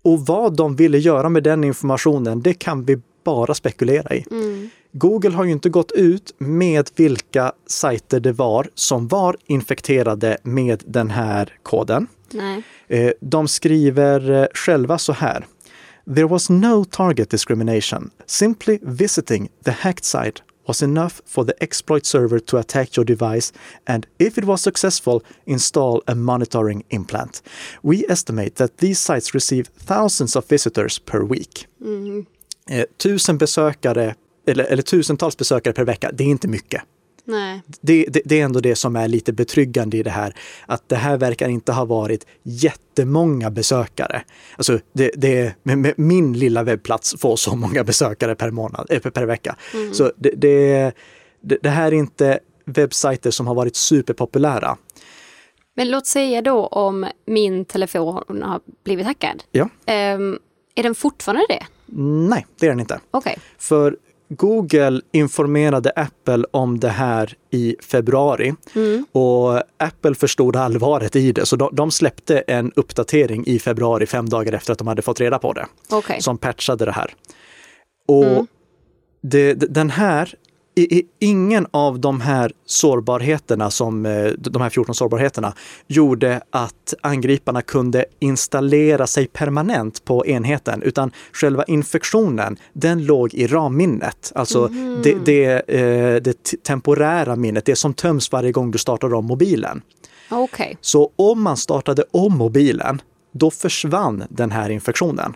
Och 0.07 0.27
vad 0.27 0.57
de 0.57 0.77
ville 0.77 0.99
göra 0.99 1.29
med 1.29 1.43
den 1.43 1.65
informationen, 1.65 2.41
det 2.43 2.55
kan 2.55 2.85
vi 2.85 2.99
bara 3.25 3.55
spekulera 3.55 4.15
i. 4.15 4.25
Google 4.93 5.31
har 5.31 5.45
ju 5.45 5.53
inte 5.53 5.69
gått 5.69 5.93
ut 5.93 6.35
med 6.39 6.91
vilka 6.97 7.53
sajter 7.67 8.21
det 8.21 8.33
var 8.33 8.69
som 8.75 9.09
var 9.09 9.37
infekterade 9.47 10.39
med 10.43 10.83
den 10.87 11.11
här 11.11 11.53
koden. 11.63 12.07
Nej. 12.31 12.63
Eh, 12.89 13.13
De 13.21 13.49
skriver 13.49 14.31
eh, 14.31 14.47
själva 14.55 14.99
så 14.99 15.13
här. 15.13 15.47
There 16.15 16.27
was 16.27 16.51
no 16.51 16.85
target 16.85 17.31
discrimination. 17.31 18.11
Simply 18.27 18.79
visiting 18.83 19.49
the 19.65 19.71
hacked 19.71 20.05
site 20.05 20.43
was 20.69 20.83
enough 20.83 21.23
for 21.25 21.45
the 21.45 21.55
exploit 21.61 22.07
server 22.07 22.41
to 22.41 22.59
attack 22.59 22.97
your 22.97 23.05
device 23.05 23.53
and 23.87 24.07
if 24.19 24.39
it 24.39 24.45
was 24.45 24.63
successful, 24.63 25.23
install 25.45 26.03
a 26.07 26.15
monitoring 26.15 26.83
implant. 26.89 27.43
We 27.83 28.05
estimate 28.09 28.55
that 28.57 28.77
these 28.79 29.01
sites 29.01 29.35
receive 29.35 29.65
thousands 29.87 30.37
of 30.37 30.49
visitors 30.49 30.99
per 30.99 31.23
week. 31.23 31.67
Eh, 32.71 32.85
tusen 32.97 33.39
besökare, 33.39 34.15
eller, 34.47 34.65
eller 34.65 34.83
tusentals 34.83 35.37
besökare 35.37 35.73
per 35.73 35.85
vecka, 35.85 36.11
det 36.13 36.25
är 36.25 36.29
inte 36.29 36.49
mycket. 36.49 36.83
Det, 37.81 38.05
det, 38.09 38.23
det 38.25 38.41
är 38.41 38.45
ändå 38.45 38.61
det 38.61 38.77
som 38.77 38.97
är 38.97 39.09
lite 39.09 39.33
betryggande 39.33 39.97
i 39.97 40.03
det 40.03 40.11
här. 40.11 40.35
Att 40.67 40.89
det 40.89 40.97
här 40.97 41.17
verkar 41.17 41.49
inte 41.49 41.73
ha 41.73 41.85
varit 41.85 42.27
jättemånga 42.43 43.51
besökare. 43.51 44.23
Alltså 44.57 44.79
det, 44.93 45.11
det, 45.17 45.55
min 45.97 46.33
lilla 46.33 46.63
webbplats 46.63 47.15
får 47.19 47.37
så 47.37 47.57
många 47.57 47.85
besökare 47.85 48.35
per, 48.35 48.51
månad, 48.51 48.87
eh, 48.91 49.01
per, 49.01 49.27
vecka. 49.27 49.57
Så 49.93 50.13
det, 50.17 50.31
det, 50.31 50.93
det, 51.41 51.69
här 51.69 51.87
är 51.87 51.93
inte 51.93 52.39
webbsajter 52.65 53.31
som 53.31 53.47
har 53.47 53.55
varit 53.55 53.77
superpopulära. 53.77 54.77
Men 55.75 55.91
låt 55.91 56.07
säga 56.07 56.43
då 56.43 56.67
om 56.67 57.07
min 57.27 57.65
telefon 57.65 58.43
har 58.43 58.61
blivit 58.85 59.07
hackad. 59.07 59.43
Ja. 59.51 59.69
Ehm, 59.87 60.39
är 60.75 60.83
den 60.83 60.95
fortfarande 60.95 61.47
det? 61.49 61.67
Nej, 62.29 62.47
det 62.59 62.67
är 62.67 62.71
den 62.71 62.81
inte. 62.81 63.01
Okej. 63.11 63.39
För 63.59 63.97
Google 64.29 65.01
informerade 65.13 65.91
Apple 65.97 66.45
om 66.51 66.81
det 66.81 66.89
här 66.89 67.35
i 67.51 67.77
februari 67.83 68.55
och 69.13 69.63
Apple 69.77 70.15
förstod 70.15 70.57
allvaret 70.57 71.17
i 71.17 71.33
det. 71.33 71.47
Så 71.47 71.57
de, 71.57 71.69
de 71.73 71.91
släppte 71.91 72.39
en 72.39 72.73
uppdatering 72.77 73.47
i 73.47 73.59
februari, 73.59 74.07
fem 74.07 74.29
dagar 74.29 74.53
efter 74.53 74.73
att 74.73 74.79
de 74.79 74.87
hade 74.87 75.03
fått 75.03 75.21
reda 75.21 75.39
på 75.39 75.53
det, 75.53 75.67
Okej. 75.91 76.21
som 76.23 76.39
patchade 76.39 76.85
det 76.85 76.93
här. 76.93 77.15
Och 78.09 78.47
det, 79.23 79.55
d- 79.55 79.67
den 79.71 79.91
här, 79.91 80.35
ingen 81.19 81.67
av 81.71 82.01
de 82.01 82.21
här 82.21 82.53
sårbarheterna, 82.67 83.71
som, 83.71 84.07
eh, 84.07 84.31
de 84.39 84.63
här 84.63 84.71
14 84.71 84.95
sårbarheterna, 84.95 85.55
gjorde 85.87 86.41
att 86.51 86.95
angriparna 87.01 87.63
kunde 87.63 88.05
installera 88.19 89.07
sig 89.07 89.27
permanent 89.27 90.05
på 90.05 90.27
enheten, 90.27 90.83
utan 90.83 91.11
själva 91.33 91.65
infektionen, 91.65 92.57
den 92.73 93.05
låg 93.05 93.35
i 93.35 93.47
RAM-minnet. 93.47 94.33
Alltså 94.35 94.69
det, 95.03 95.17
det, 95.25 95.45
eh, 95.69 96.23
det 96.23 96.63
temporära 96.63 97.37
minnet, 97.37 97.65
det 97.65 97.77
som 97.77 97.95
töms 97.95 98.33
varje 98.33 98.53
gång 98.53 98.71
du 98.71 98.79
startar 98.79 99.15
om 99.15 99.25
mobilen. 99.25 99.83
Okej. 100.31 100.79
Så 100.81 101.11
om 101.17 101.43
man 101.43 101.57
startade 101.57 102.05
om 102.11 102.39
mobilen, 102.39 103.03
då 103.33 103.51
försvann 103.51 104.25
den 104.29 104.51
här 104.51 104.71
infektionen. 104.71 105.35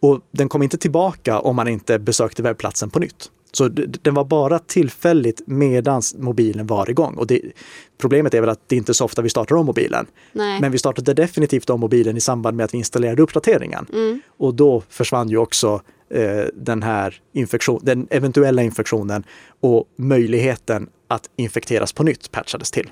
Och 0.00 0.20
den 0.30 0.48
kom 0.48 0.62
inte 0.62 0.78
tillbaka 0.78 1.40
om 1.40 1.56
man 1.56 1.68
inte 1.68 1.98
besökte 1.98 2.42
webbplatsen 2.42 2.90
på 2.90 2.98
nytt. 2.98 3.30
Så 3.52 3.68
den 4.02 4.14
var 4.14 4.24
bara 4.24 4.58
tillfälligt 4.58 5.42
medan 5.46 6.02
mobilen 6.18 6.66
var 6.66 6.90
igång. 6.90 7.14
Och 7.14 7.26
det, 7.26 7.42
problemet 7.98 8.34
är 8.34 8.40
väl 8.40 8.50
att 8.50 8.68
det 8.68 8.76
inte 8.76 8.92
är 8.92 8.94
så 8.94 9.04
ofta 9.04 9.22
vi 9.22 9.28
startar 9.28 9.56
om 9.56 9.66
mobilen. 9.66 10.06
Nej. 10.32 10.60
Men 10.60 10.72
vi 10.72 10.78
startade 10.78 11.14
definitivt 11.14 11.70
om 11.70 11.80
mobilen 11.80 12.16
i 12.16 12.20
samband 12.20 12.56
med 12.56 12.64
att 12.64 12.74
vi 12.74 12.78
installerade 12.78 13.22
uppdateringen. 13.22 13.86
Och 14.38 14.54
då 14.54 14.82
försvann 14.88 15.28
ju 15.28 15.36
också 15.36 15.82
eh, 16.10 16.44
den 16.54 16.82
här 16.82 17.20
infektion, 17.32 17.80
den 17.82 18.06
eventuella 18.10 18.62
infektionen 18.62 19.24
och 19.60 19.84
möjligheten 19.96 20.88
att 21.08 21.30
infekteras 21.36 21.92
på 21.92 22.02
nytt 22.02 22.30
patchades 22.30 22.70
till. 22.70 22.90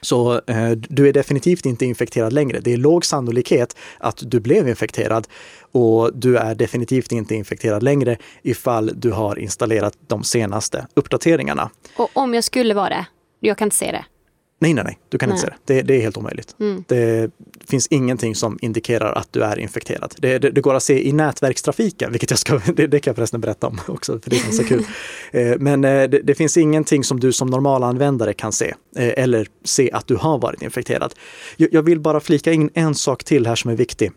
Så 0.00 0.40
eh, 0.46 0.70
du 0.70 1.08
är 1.08 1.12
definitivt 1.12 1.66
inte 1.66 1.86
infekterad 1.86 2.32
längre. 2.32 2.60
Det 2.60 2.72
är 2.72 2.76
låg 2.76 3.04
sannolikhet 3.04 3.76
att 3.98 4.22
du 4.26 4.40
blev 4.40 4.68
infekterad 4.68 5.28
och 5.72 6.10
du 6.14 6.36
är 6.36 6.54
definitivt 6.54 7.12
inte 7.12 7.34
infekterad 7.34 7.82
längre 7.82 8.16
ifall 8.42 8.90
du 8.94 9.10
har 9.10 9.38
installerat 9.38 9.94
de 10.06 10.24
senaste 10.24 10.86
uppdateringarna. 10.94 11.70
Och 11.96 12.10
om 12.12 12.34
jag 12.34 12.44
skulle 12.44 12.74
vara 12.74 12.88
det? 12.88 13.06
Jag 13.40 13.58
kan 13.58 13.66
inte 13.66 13.76
se 13.76 13.92
det. 13.92 14.04
Nej, 14.64 14.74
nej, 14.74 14.84
nej, 14.84 14.98
du 15.08 15.18
kan 15.18 15.30
inte 15.30 15.46
Nej. 15.46 15.50
se 15.50 15.74
det. 15.74 15.74
det. 15.74 15.82
Det 15.82 15.96
är 15.96 16.00
helt 16.00 16.16
omöjligt. 16.16 16.56
Det 16.86 17.30
finns 17.68 17.86
ingenting 17.86 18.34
som 18.34 18.58
indikerar 18.62 19.12
att 19.12 19.32
du 19.32 19.42
är 19.42 19.58
infekterad. 19.58 20.14
Det, 20.18 20.38
det, 20.38 20.50
det 20.50 20.60
går 20.60 20.74
att 20.74 20.82
se 20.82 21.08
i 21.08 21.12
nätverkstrafiken, 21.12 22.10
vilket 22.10 22.30
jag 22.30 22.38
ska, 22.38 22.60
det, 22.74 22.86
det 22.86 23.00
kan 23.00 23.10
jag 23.10 23.16
förresten 23.16 23.40
berätta 23.40 23.66
om 23.66 23.80
också, 23.88 24.20
för 24.20 24.30
det 24.30 24.36
är 24.36 24.42
ganska 24.42 24.64
kul. 24.64 24.84
Eh, 25.32 25.58
Men 25.58 25.84
eh, 25.84 26.02
det, 26.02 26.34
finns 26.34 26.56
ingenting 26.56 27.04
som 27.04 27.20
du 27.20 27.32
som 27.32 27.48
normalanvändare 27.48 28.32
kan 28.32 28.52
se 28.52 28.74
eh, 28.96 29.22
eller 29.22 29.46
se 29.64 29.90
att 29.92 30.06
du 30.06 30.16
har 30.16 30.38
varit 30.38 30.62
infekterad. 30.62 31.14
Jag, 31.56 31.68
jag 31.72 31.82
vill 31.82 32.00
bara 32.00 32.20
flika 32.20 32.52
in 32.52 32.70
en 32.74 32.94
sak 32.94 33.24
till 33.24 33.46
här 33.46 33.54
som 33.54 33.70
är 33.70 33.76
viktig. 33.76 34.12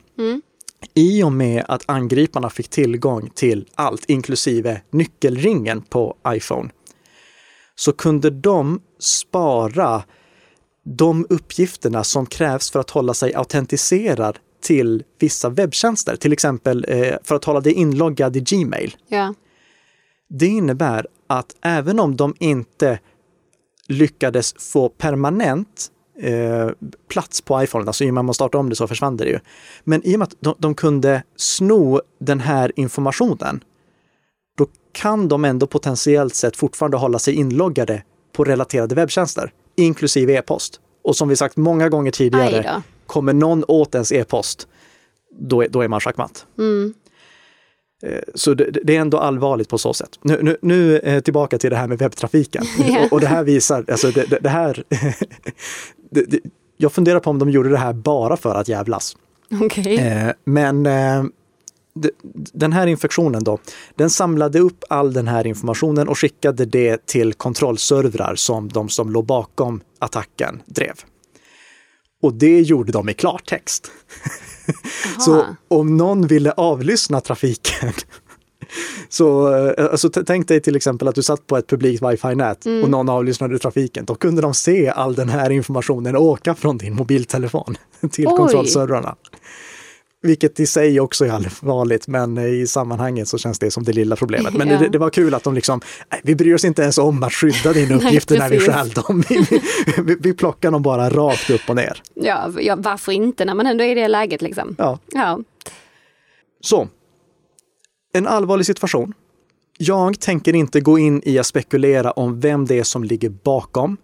I 0.94 1.24
och 1.24 1.32
med 1.32 1.66
att 1.68 1.84
angriparna 1.86 2.50
fick 2.50 2.70
tillgång 2.70 3.30
till 3.36 3.66
allt, 3.76 4.06
inklusive 4.08 4.82
nyckelringen 4.92 5.82
på 5.82 6.16
iPhone, 6.28 6.70
så 7.76 7.94
kunde 7.94 8.30
de 8.30 8.82
spara 9.00 10.04
de 10.96 11.26
uppgifterna 11.30 12.04
som 12.04 12.26
krävs 12.26 12.72
för 12.72 12.80
att 12.80 12.90
hålla 12.90 13.14
sig 13.14 13.34
autentiserad 13.34 14.40
till 14.62 15.04
vissa 15.20 15.50
webbtjänster, 15.50 16.16
till 16.16 16.34
exempel 16.34 16.86
eh, 16.88 17.16
för 17.24 17.36
att 17.36 17.46
hålla 17.46 17.62
dig 17.62 17.74
inloggad 17.74 18.36
i 18.36 18.40
Gmail. 18.40 18.96
Ja. 19.08 19.34
Det 20.30 20.48
innebär 20.48 21.08
att 21.28 21.56
även 21.62 22.00
om 22.00 22.16
de 22.16 22.36
inte 22.40 23.00
lyckades 23.88 24.54
få 24.74 24.90
permanent 24.90 25.88
eh, 26.22 26.70
plats 27.10 27.42
på 27.42 27.64
iPhone, 27.64 27.86
alltså 27.88 28.04
i 28.04 28.10
och 28.10 28.14
med 28.14 28.22
att 28.22 28.26
man 28.26 28.34
startade 28.34 28.60
om 28.60 28.70
det 28.70 28.76
så 28.76 28.88
försvann 28.88 29.18
det 29.18 29.26
ju. 29.26 29.40
Men 29.84 30.04
i 30.04 30.16
och 30.16 30.20
med 30.20 30.26
att 30.28 30.36
de, 30.40 30.56
de 30.58 30.76
kunde 30.76 31.24
sno 31.36 32.02
den 32.20 32.40
här 32.40 32.72
informationen, 32.76 33.64
då 34.58 34.68
kan 34.92 35.28
de 35.28 35.46
ändå 35.46 35.68
potentiellt 35.68 36.36
sett 36.36 36.58
fortfarande 36.58 36.98
hålla 36.98 37.20
sig 37.20 37.34
inloggade 37.34 38.04
på 38.34 38.44
relaterade 38.44 38.96
webbtjänster, 38.96 39.52
inklusive 39.78 40.34
e-post. 40.34 40.80
Och 41.04 41.16
som 41.16 41.30
vi 41.30 41.36
sagt 41.36 41.58
många 41.58 41.90
gånger 41.90 42.12
tidigare, 42.12 42.82
kommer 43.06 43.34
någon 43.34 43.64
åt 43.68 43.96
ens 43.96 44.12
e-post, 44.12 44.68
då 45.40 45.64
då 45.70 45.82
är 45.82 45.88
man 45.88 46.00
schackmatt. 46.00 46.46
Eh, 48.04 48.20
Så 48.36 48.54
det, 48.54 48.72
det 48.84 48.96
är 48.96 49.02
ändå 49.02 49.18
allvarligt 49.18 49.70
på 49.70 49.78
så 49.78 49.94
sätt. 49.94 50.10
Nu, 50.22 50.40
nu, 50.42 50.58
nu 50.62 50.98
eh, 51.00 51.20
tillbaka 51.20 51.58
till 51.58 51.70
det 51.70 51.76
här 51.76 51.88
med 51.88 51.98
webbtrafiken. 52.00 52.64
Ja. 52.88 53.06
och, 53.06 53.14
och 53.14 53.22
det 53.22 53.28
här 53.28 53.44
visar, 53.44 53.86
alltså 53.88 54.12
det, 54.12 54.30
det, 54.30 54.40
det 54.42 54.50
här... 54.50 54.84
jag 56.78 56.92
funderar 56.92 57.20
på 57.20 57.30
om 57.30 57.40
de 57.40 57.50
gjorde 57.50 57.70
det 57.70 57.78
här 57.78 57.94
bara 57.94 58.38
för 58.38 58.56
att 58.56 58.68
jävlas. 58.68 59.18
Okej. 59.62 59.98
Eh, 59.98 60.32
men 60.44 60.86
den 62.34 62.74
här 62.74 62.88
infektionen 62.88 63.44
då, 63.44 63.60
den 63.96 64.10
samlade 64.10 64.60
upp 64.60 64.84
all 64.90 65.14
den 65.14 65.28
här 65.28 65.48
informationen 65.48 66.08
och 66.08 66.20
skickade 66.20 66.66
det 66.66 67.06
till 67.06 67.34
kontrollservrar 67.34 68.36
som 68.36 68.70
de 68.70 68.90
som 68.90 69.10
låg 69.10 69.26
bakom 69.26 69.82
attacken 70.00 70.62
drev. 70.66 70.94
Och 72.22 72.34
det 72.34 72.62
gjorde 72.62 72.92
de 72.92 73.10
i 73.10 73.14
klartext. 73.14 73.92
Så 75.20 75.46
om 75.68 75.98
någon 75.98 76.28
ville 76.28 76.52
avlyssna 76.52 77.22
trafiken 77.22 77.94
Så 79.10 79.56
eh, 79.56 79.86
alltså, 79.92 80.10
tänk 80.10 80.48
dig 80.48 80.62
till 80.62 80.76
exempel 80.76 81.08
att 81.08 81.16
du 81.16 81.24
satt 81.24 81.48
på 81.48 81.58
ett 81.58 81.68
publikt 81.68 82.04
wifi-nät 82.04 82.66
och 82.84 82.90
någon 82.90 83.10
avlyssnade 83.10 83.60
trafiken. 83.60 84.06
Då 84.06 84.16
kunde 84.16 84.42
de 84.42 84.54
se 84.54 84.90
all 84.90 85.16
den 85.16 85.30
här 85.30 85.50
informationen 85.50 86.16
åka 86.16 86.56
från 86.56 86.78
din 86.78 86.96
mobiltelefon 86.96 87.78
till 88.12 88.28
Oj. 88.28 88.38
kontrollservrarna. 88.38 89.16
Vilket 90.22 90.60
i 90.60 90.66
sig 90.66 91.00
också 91.00 91.26
är 91.26 91.30
allvarligt, 91.30 92.08
men 92.08 92.38
i 92.38 92.68
sammanhanget 92.68 93.28
så 93.28 93.38
känns 93.38 93.60
det 93.60 93.72
som 93.72 93.84
det 93.84 93.94
lilla 93.94 94.16
problemet. 94.16 94.54
Men 94.54 94.68
Ja. 94.68 94.78
det, 94.80 94.90
det 94.90 94.98
var 94.98 95.10
kul 95.10 95.34
att 95.34 95.44
de 95.44 95.54
liksom, 95.56 95.82
nej, 96.12 96.22
vi 96.24 96.36
bryr 96.36 96.54
oss 96.56 96.66
inte 96.66 96.82
ens 96.82 96.98
om 96.98 97.24
att 97.24 97.34
skydda 97.34 97.74
dina 97.74 97.96
uppgifter 98.06 98.40
när 98.40 98.50
vi 98.50 98.60
stjäl 98.60 98.90
dem. 98.90 99.24
Vi, 99.30 99.62
vi, 100.04 100.16
vi 100.20 100.34
plockar 100.34 100.72
dem 100.72 100.82
bara 100.82 101.10
rakt 101.10 101.50
upp 101.50 101.62
och 101.68 101.76
ner. 101.76 102.02
Ja, 102.14 102.52
ja, 102.60 102.76
varför 102.80 103.12
inte 103.12 103.46
när 103.46 103.54
man 103.54 103.68
ändå 103.68 103.84
är 103.84 103.92
i 103.92 103.94
det 103.94 104.08
läget 104.08 104.42
liksom? 104.42 104.76
Ja. 104.78 105.00
Ja. 105.12 105.40
Så, 106.62 106.88
en 108.14 108.28
allvarlig 108.28 108.66
situation. 108.66 109.14
Jag 109.78 110.20
tänker 110.20 110.56
inte 110.56 110.82
gå 110.82 111.00
in 111.00 111.22
i 111.26 111.40
att 111.40 111.46
spekulera 111.46 112.12
om 112.12 112.40
vem 112.40 112.66
det 112.66 112.80
är 112.80 112.84
som 112.84 113.04
ligger 113.04 113.30
bakom. 113.30 113.98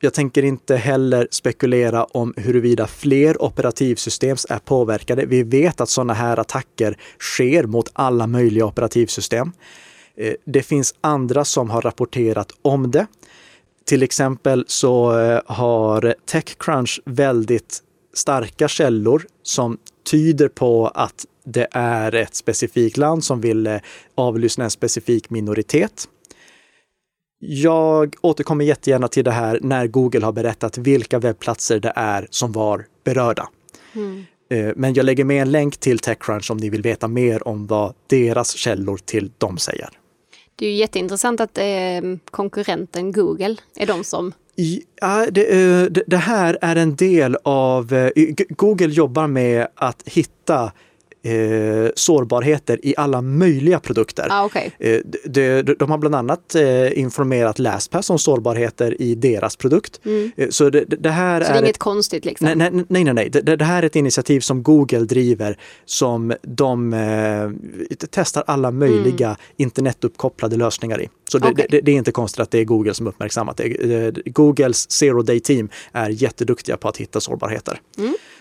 Jag 0.00 0.14
tänker 0.14 0.42
inte 0.42 0.76
heller 0.76 1.28
spekulera 1.30 2.04
om 2.04 2.34
huruvida 2.36 2.86
fler 2.86 3.42
operativsystem 3.42 4.36
är 4.48 4.58
påverkade. 4.58 5.26
Vi 5.26 5.42
vet 5.42 5.80
att 5.80 5.88
sådana 5.88 6.14
här 6.14 6.38
attacker 6.38 6.98
sker 7.18 7.64
mot 7.64 7.90
alla 7.92 8.26
möjliga 8.26 8.66
operativsystem. 8.66 9.52
Eh, 10.16 10.34
det 10.44 10.62
finns 10.62 10.94
andra 11.00 11.44
som 11.44 11.70
har 11.70 11.82
rapporterat 11.82 12.52
om 12.62 12.90
det. 12.90 13.06
Till 13.84 14.02
exempel 14.02 14.64
så 14.68 15.18
eh, 15.18 15.40
har 15.46 16.14
Techcrunch 16.26 17.00
väldigt 17.04 17.82
starka 18.14 18.68
källor 18.68 19.26
som 19.42 19.78
tyder 20.10 20.48
på 20.48 20.88
att 20.88 21.26
det 21.44 21.68
är 21.72 22.14
ett 22.14 22.34
specifikt 22.34 22.96
land 22.96 23.24
som 23.24 23.40
vill 23.40 23.66
eh, 23.66 23.76
avlyssna 24.14 24.64
en 24.64 24.70
specifik 24.70 25.30
minoritet. 25.30 26.08
Jag 27.48 28.14
återkommer 28.20 28.64
jättegärna 28.64 29.08
till 29.08 29.24
det 29.24 29.30
här 29.30 29.58
när 29.62 29.86
Google 29.86 30.24
har 30.24 30.32
berättat 30.32 30.78
vilka 30.78 31.18
webbplatser 31.18 31.80
det 31.80 31.92
är 31.96 32.26
som 32.30 32.52
var 32.52 32.86
berörda. 33.04 33.48
Eh, 34.50 34.72
Men 34.76 34.94
jag 34.94 35.06
lägger 35.06 35.24
med 35.24 35.42
en 35.42 35.50
länk 35.50 35.76
till 35.76 35.98
Techcrunch 35.98 36.50
om 36.50 36.56
ni 36.56 36.70
vill 36.70 36.82
veta 36.82 37.08
mer 37.08 37.48
om 37.48 37.66
vad 37.66 37.94
deras 38.06 38.56
källor 38.56 38.96
till 38.96 39.30
dem 39.38 39.58
säger. 39.58 39.88
Det 40.56 40.66
är 40.66 40.74
jätteintressant 40.74 41.40
att 41.40 41.58
eh, 41.58 41.64
konkurrenten 42.30 43.12
Google 43.12 43.56
är 43.76 43.86
de 43.86 44.04
som... 44.04 44.32
Ja, 44.54 45.26
det, 45.30 45.44
eh, 45.44 45.82
det, 45.84 46.02
det 46.06 46.16
här 46.16 46.58
är 46.60 46.76
en 46.76 46.96
del 46.96 47.36
av... 47.42 48.10
Google 48.48 48.86
jobbar 48.86 49.26
med 49.26 49.68
att 49.74 50.02
hitta 50.06 50.72
eh, 51.26 51.90
sårbarheter 51.94 52.78
i 52.86 52.94
alla 52.96 53.22
möjliga 53.22 53.80
produkter. 53.80 54.26
Ja, 54.28 54.44
okej. 54.44 54.72
Eh, 54.78 54.98
de, 55.24 55.62
de, 55.62 55.74
de 55.78 55.90
har 55.90 55.98
bland 55.98 56.14
annat 56.14 56.54
eh, 56.54 56.98
informerat 56.98 57.58
LastPass 57.58 58.10
om 58.10 58.18
sårbarheter 58.18 59.02
i 59.02 59.14
deras 59.14 59.56
produkt. 59.56 60.00
Eh, 60.36 60.48
Så 60.50 60.70
det, 60.70 60.84
det 60.84 61.10
här 61.10 61.40
Så 61.40 61.46
det 61.46 61.52
är 61.52 61.58
är... 61.58 61.62
inget 61.64 61.78
konstigt 61.78 62.24
liksom? 62.24 62.48
Nej, 62.54 62.70
nej, 62.72 62.84
nej, 63.04 63.14
nej. 63.14 63.28
Det, 63.30 63.40
det- 63.56 63.64
här 63.64 63.82
är 63.82 63.86
ett 63.86 63.96
initiativ 63.96 64.40
som 64.40 64.62
Google 64.62 64.98
driver 65.00 65.58
som 65.84 66.32
de 66.42 66.92
eh, 66.94 67.50
testar 68.10 68.44
alla 68.46 68.70
möjliga 68.70 69.36
internetuppkopplade 69.56 70.56
lösningar 70.56 71.00
i. 71.02 71.08
Så 71.28 71.38
det, 71.38 71.48
Okej. 71.48 71.66
det, 71.70 71.80
det 71.80 71.92
är 71.92 71.96
inte 71.96 72.12
konstigt 72.12 72.40
att 72.40 72.50
det 72.50 72.58
är 72.58 72.64
Google 72.64 72.94
som 72.94 73.06
uppmärksammat 73.06 73.56
det. 73.56 73.64
Eh, 74.06 74.12
Googles 74.26 74.90
Zero 74.90 75.22
Day 75.22 75.40
Team 75.40 75.68
är 75.92 76.10
jätteduktiga 76.10 76.76
på 76.76 76.88
att 76.88 76.96
hitta 76.96 77.20
sårbarheter. 77.20 77.80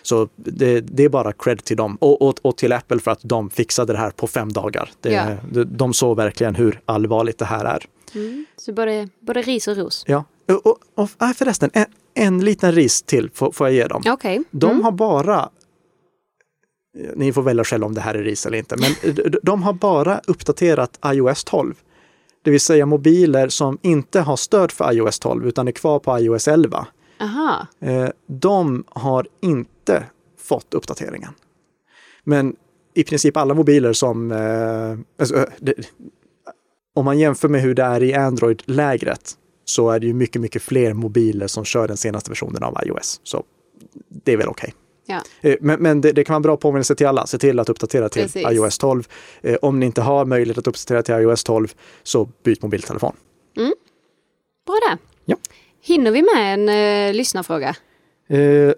Så 0.01 0.29
det, 0.35 0.81
det 0.81 1.03
är 1.03 1.09
bara 1.09 1.33
cred 1.33 1.63
till 1.63 1.77
dem 1.77 1.95
och, 2.01 2.21
och, 2.21 2.35
och 2.41 2.57
till 2.57 2.73
Apple 2.73 2.99
för 2.99 3.11
att 3.11 3.19
de 3.23 3.49
fixade 3.49 3.93
det 3.93 3.99
här 3.99 4.11
på 4.11 4.27
fem 4.27 4.51
dagar. 4.53 4.89
Det, 5.01 5.11
Ja. 5.11 5.37
de, 5.51 5.63
de 5.63 5.93
såg 5.93 6.17
verkligen 6.17 6.55
hur 6.55 6.81
allvarligt 6.85 7.37
det 7.37 7.45
här 7.45 7.65
är. 7.65 7.85
Så 8.57 8.73
både, 8.73 9.09
både 9.19 9.41
ris 9.41 9.67
och 9.67 9.77
ros? 9.77 10.03
Ja. 10.07 10.23
Och, 10.47 10.65
och, 10.65 10.77
och 10.95 11.09
ah, 11.17 11.33
förresten, 11.33 11.69
en, 11.73 11.85
en 12.13 12.45
liten 12.45 12.71
ris 12.71 13.01
till 13.01 13.29
får, 13.33 13.51
får 13.51 13.67
jag 13.67 13.73
ge 13.75 13.87
dem. 13.87 14.03
Okej. 14.07 14.43
De 14.51 14.83
har 14.83 14.91
bara, 14.91 15.49
ni 17.15 17.33
får 17.33 17.41
välja 17.41 17.63
själva 17.63 17.87
om 17.87 17.93
det 17.95 18.01
här 18.01 18.15
är 18.15 18.23
ris 18.23 18.45
eller 18.45 18.57
inte, 18.57 18.75
men 18.77 19.15
de 19.43 19.63
har 19.63 19.73
bara 19.73 20.21
uppdaterat 20.27 20.99
iOS 21.05 21.43
12. 21.43 21.73
Det 22.45 22.51
vill 22.51 22.59
säga 22.61 22.85
mobiler 22.85 23.47
som 23.49 23.77
inte 23.81 24.19
har 24.21 24.35
stöd 24.35 24.71
för 24.71 24.93
iOS 24.93 25.19
12 25.19 25.47
utan 25.47 25.67
är 25.67 25.71
kvar 25.71 25.99
på 25.99 26.19
iOS 26.19 26.47
11. 26.47 26.87
Aha. 27.21 27.67
Eh, 27.79 28.09
De 28.27 28.83
har 28.89 29.27
inte 29.41 30.03
fått 30.39 30.73
uppdateringen. 30.73 31.31
Men 32.23 32.55
i 32.93 33.03
princip 33.03 33.37
alla 33.37 33.53
mobiler 33.53 33.93
som... 33.93 34.31
eh, 34.31 34.97
Alltså, 35.19 35.35
eh, 35.35 35.43
det, 35.59 35.73
om 36.95 37.05
man 37.05 37.19
jämför 37.19 37.47
med 37.49 37.61
hur 37.61 37.73
det 37.75 37.83
är 37.83 38.03
i 38.03 38.13
Android-lägret 38.13 39.33
så 39.65 39.89
är 39.89 39.99
det 39.99 40.07
ju 40.07 40.13
mycket, 40.13 40.41
mycket 40.41 40.61
fler 40.61 40.93
mobiler 40.93 41.47
som 41.47 41.65
kör 41.65 41.87
den 41.87 41.97
senaste 41.97 42.31
versionen 42.31 42.63
av 42.63 42.77
iOS. 42.85 43.19
Så 43.23 43.43
det 44.23 44.33
är 44.33 44.37
väl 44.37 44.47
okej. 44.47 44.73
Ja. 45.05 45.21
Eh, 45.41 45.55
Men, 45.61 45.79
men 45.79 46.01
det, 46.01 46.11
det 46.11 46.23
kan 46.23 46.33
vara 46.33 46.37
en 46.37 46.41
bra 46.41 46.57
påminnelse 46.57 46.95
till 46.95 47.07
alla. 47.07 47.27
Se 47.27 47.37
till 47.37 47.59
att 47.59 47.69
uppdatera 47.69 48.09
till 48.09 48.21
Precis. 48.21 48.47
iOS 48.51 48.77
12. 48.77 49.07
Eh, 49.41 49.55
Om 49.61 49.79
ni 49.79 49.85
inte 49.85 50.01
har 50.01 50.25
möjlighet 50.25 50.57
att 50.57 50.67
uppdatera 50.67 51.03
till 51.03 51.15
iOS 51.15 51.43
12 51.43 51.67
så 52.03 52.29
byt 52.43 52.61
mobiltelefon. 52.61 53.15
Bra 54.65 54.75
det. 54.91 54.97
Ja. 55.25 55.35
Hinner 55.81 56.11
vi 56.11 56.21
med 56.21 56.53
en 56.53 56.69
eh, 57.09 57.13
lyssnarfråga? 57.13 57.75
Eh, 58.29 58.71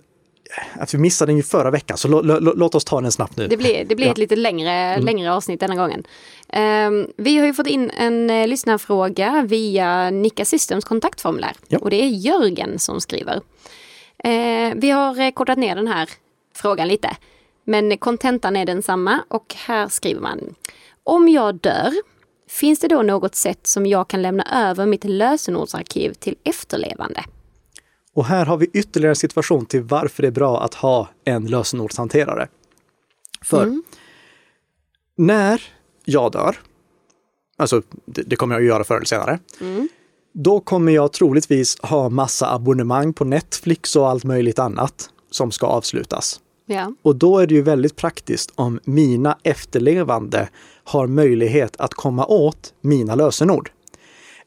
att 0.80 0.94
vi 0.94 0.98
missade 0.98 1.30
den 1.30 1.38
ju 1.38 1.44
förra 1.44 1.72
veckan, 1.72 1.98
så 1.98 2.08
lå- 2.08 2.22
lå- 2.40 2.54
låt 2.56 2.76
oss 2.76 2.86
ta 2.86 3.02
den 3.02 3.12
snabbt 3.12 3.38
nu. 3.38 3.48
Det 3.48 3.58
blir, 3.58 3.86
det 3.86 3.96
blir 3.96 4.06
Ja. 4.06 4.12
ett 4.12 4.18
lite 4.18 4.36
längre, 4.36 4.98
längre 5.02 5.34
avsnitt 5.34 5.60
denna 5.60 5.76
gången. 5.76 6.04
Ehm, 6.50 7.08
vi 7.18 7.38
har 7.38 7.46
ju 7.46 7.54
fått 7.54 7.68
in 7.68 7.90
en 7.98 8.30
uh, 8.30 8.48
lyssnarfråga 8.48 9.46
via 9.48 10.10
Nika 10.10 10.46
Systems 10.46 10.86
kontaktformulär. 10.86 11.52
Ja. 11.68 11.78
Och 11.78 11.90
det 11.90 12.04
är 12.04 12.08
Jörgen 12.08 12.80
som 12.80 13.02
skriver. 13.02 13.42
Eh, 14.28 14.74
vi 14.76 14.90
har 14.90 15.20
eh, 15.20 15.32
kortat 15.32 15.58
ner 15.58 15.76
den 15.76 15.88
här 15.88 16.10
frågan 16.56 16.88
lite. 16.88 17.18
Men 17.64 17.98
kontentan 17.98 18.56
är 18.56 18.66
densamma 18.66 19.24
och 19.28 19.56
här 19.56 19.88
skriver 19.88 20.22
man. 20.22 20.56
Om 21.04 21.30
jag 21.30 21.56
dör, 21.56 21.94
finns 22.50 22.80
det 22.80 22.88
då 22.88 23.02
något 23.02 23.36
sätt 23.36 23.68
som 23.68 23.86
jag 23.86 24.08
kan 24.08 24.22
lämna 24.22 24.70
över 24.70 24.86
mitt 24.86 25.04
lösenordsarkiv 25.04 26.14
till 26.14 26.36
efterlevande? 26.44 27.24
Och 28.14 28.26
här 28.26 28.46
har 28.46 28.58
vi 28.58 28.66
ytterligare 28.74 29.12
en 29.12 29.16
situation 29.16 29.66
till 29.66 29.82
varför 29.84 30.22
det 30.22 30.28
är 30.28 30.32
bra 30.32 30.64
att 30.64 30.74
ha 30.74 31.08
en 31.26 31.46
lösenordshanterare. 31.46 32.48
För 33.42 33.82
när 35.16 35.62
jag 36.06 36.32
dör, 36.32 36.58
alltså 37.58 37.82
det, 38.06 38.22
det 38.22 38.36
kommer 38.36 38.56
jag 38.56 38.62
att 38.62 38.68
göra 38.68 38.84
förr 38.84 38.96
eller 38.96 39.06
senare, 39.06 39.40
då 40.40 40.60
kommer 40.60 40.92
jag 40.92 41.14
troligtvis 41.14 41.78
ha 41.82 42.10
massa 42.10 42.54
abonnemang 42.54 43.14
på 43.14 43.26
Netflix 43.26 43.96
och 43.96 44.10
allt 44.10 44.24
möjligt 44.24 44.60
annat 44.60 45.10
som 45.32 45.52
ska 45.52 45.68
avslutas. 45.68 46.40
Ja. 46.66 46.94
Och 47.02 47.16
då 47.16 47.40
är 47.40 47.48
det 47.48 47.56
ju 47.56 47.62
väldigt 47.62 47.96
praktiskt 47.96 48.52
om 48.56 48.80
mina 48.84 49.38
efterlevande 49.44 50.50
har 50.84 51.08
möjlighet 51.08 51.76
att 51.78 51.94
komma 51.94 52.26
åt 52.26 52.74
mina 52.82 53.16
lösenord. 53.16 53.72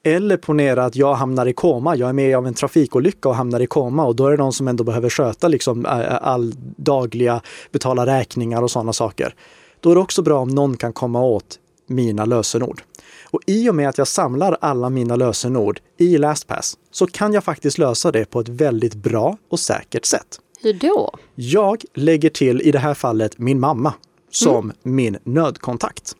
Eller 0.02 0.36
ponera 0.36 0.84
att 0.84 0.96
jag 0.96 1.14
hamnar 1.14 1.46
i 1.46 1.52
koma, 1.52 1.96
jag 1.96 2.08
är 2.08 2.12
med 2.12 2.36
av 2.36 2.46
en 2.46 2.54
trafikolycka 2.54 3.28
och 3.28 3.34
hamnar 3.34 3.60
i 3.60 3.66
koma 3.66 4.04
och 4.04 4.16
då 4.16 4.26
är 4.26 4.30
det 4.30 4.36
någon 4.36 4.52
som 4.52 4.68
ändå 4.68 4.84
behöver 4.84 5.10
sköta 5.10 5.48
liksom 5.48 5.86
all 6.22 6.54
dagliga, 6.76 7.40
betala 7.72 8.06
räkningar 8.06 8.62
och 8.62 8.70
sådana 8.70 8.92
saker. 8.92 9.34
Då 9.80 9.90
är 9.90 9.94
det 9.94 10.00
också 10.00 10.22
bra 10.22 10.40
om 10.40 10.48
någon 10.48 10.76
kan 10.76 10.92
komma 10.92 11.22
åt 11.22 11.58
mina 11.86 12.24
lösenord. 12.24 12.82
Och 13.30 13.40
i 13.46 13.70
och 13.70 13.74
med 13.74 13.88
att 13.88 13.98
jag 13.98 14.08
samlar 14.08 14.58
alla 14.60 14.90
mina 14.90 15.16
lösenord 15.16 15.80
i 15.98 16.18
LastPass 16.18 16.78
så 16.90 17.06
kan 17.06 17.32
jag 17.32 17.44
faktiskt 17.44 17.78
lösa 17.78 18.12
det 18.12 18.24
på 18.30 18.40
ett 18.40 18.48
väldigt 18.48 18.94
bra 18.94 19.36
och 19.50 19.60
säkert 19.60 20.04
sätt. 20.04 20.40
Hur 20.62 20.72
då? 20.72 21.14
Jag 21.34 21.82
lägger 21.94 22.30
till 22.30 22.60
i 22.62 22.70
det 22.72 22.78
här 22.78 22.94
fallet 22.94 23.38
min 23.38 23.60
mamma 23.60 23.94
som 24.30 24.72
min 24.82 25.18
nödkontakt. 25.24 26.16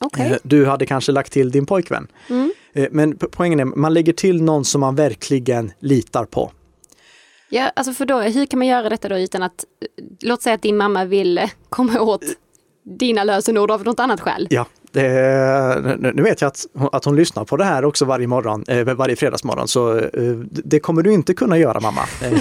Okej. 0.00 0.30
Eh, 0.32 0.36
Du 0.42 0.66
hade 0.66 0.86
kanske 0.86 1.12
lagt 1.12 1.32
till 1.32 1.50
din 1.50 1.66
pojkvän. 1.66 2.06
Eh, 2.72 2.86
Men 2.90 3.14
po- 3.16 3.28
poängen 3.32 3.60
är, 3.60 3.64
man 3.64 3.94
lägger 3.94 4.12
till 4.12 4.42
någon 4.42 4.64
som 4.64 4.80
man 4.80 4.94
verkligen 4.94 5.72
litar 5.80 6.24
på. 6.24 6.52
Ja, 7.48 7.68
alltså 7.76 7.92
för 7.92 8.06
då, 8.06 8.20
hur 8.20 8.46
kan 8.46 8.58
man 8.58 8.68
göra 8.68 8.88
detta 8.88 9.08
då 9.08 9.18
utan 9.18 9.42
att, 9.42 9.64
eh, 9.98 10.04
låt 10.20 10.42
säga 10.42 10.54
att 10.54 10.62
din 10.62 10.76
mamma 10.76 11.04
vill 11.04 11.40
komma 11.68 12.00
åt 12.00 12.22
dina 12.98 13.24
lösenord 13.24 13.70
av 13.70 13.84
något 13.84 14.00
annat 14.00 14.20
skäl? 14.20 14.46
Ja, 14.50 14.66
det, 14.94 16.12
nu 16.14 16.22
vet 16.22 16.40
jag 16.40 16.48
att 16.48 16.66
att 16.92 17.04
hon 17.04 17.16
lyssnar 17.16 17.44
på 17.44 17.56
det 17.56 17.64
här 17.64 17.84
också 17.84 18.04
varje 18.04 18.26
morgon, 18.26 18.64
eh, 18.68 18.84
varje 18.84 19.16
fredagsmorgon, 19.16 19.68
så 19.68 19.98
eh, 19.98 20.32
det 20.50 20.80
kommer 20.80 21.02
du 21.02 21.12
inte 21.12 21.34
kunna 21.34 21.58
göra 21.58 21.80
mamma. 21.80 22.00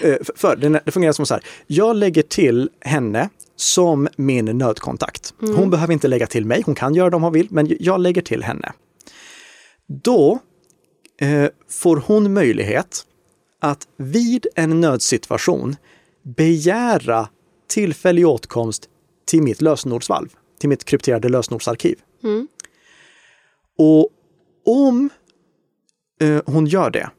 Eh, 0.00 0.16
För 0.36 0.56
det, 0.56 0.90
fungerar 0.92 1.12
som 1.12 1.26
så 1.26 1.34
här, 1.34 1.44
jag 1.66 1.96
lägger 1.96 2.22
till 2.22 2.70
henne 2.80 3.28
som 3.56 4.08
min 4.16 4.44
nödkontakt. 4.44 5.34
Hon 5.40 5.70
behöver 5.70 5.92
inte 5.92 6.08
lägga 6.08 6.26
till 6.26 6.46
mig, 6.46 6.62
hon 6.66 6.74
kan 6.74 6.94
göra 6.94 7.10
det 7.10 7.16
om 7.16 7.22
hon 7.22 7.32
vill, 7.32 7.48
men 7.50 7.76
jag 7.80 8.00
lägger 8.00 8.22
till 8.22 8.42
henne. 8.42 8.72
Då 9.86 10.38
eh, 11.20 11.46
får 11.70 11.96
hon 12.06 12.32
möjlighet 12.32 13.04
att 13.60 13.88
vid 13.96 14.46
en 14.54 14.80
nödsituation 14.80 15.76
begära 16.22 17.28
tillfällig 17.68 18.26
åtkomst 18.26 18.88
till 19.26 19.42
mitt 19.42 19.62
lösenordsvalv. 19.62 20.28
Till 20.60 20.68
mitt 20.68 20.84
krypterade 20.84 21.28
lösenordsarkiv. 21.28 21.98
Mm. 22.24 22.48
Och 23.78 24.08
om 24.66 25.10
eh, 26.20 26.42
hon 26.46 26.66
gör 26.66 26.90
det, 26.90 27.10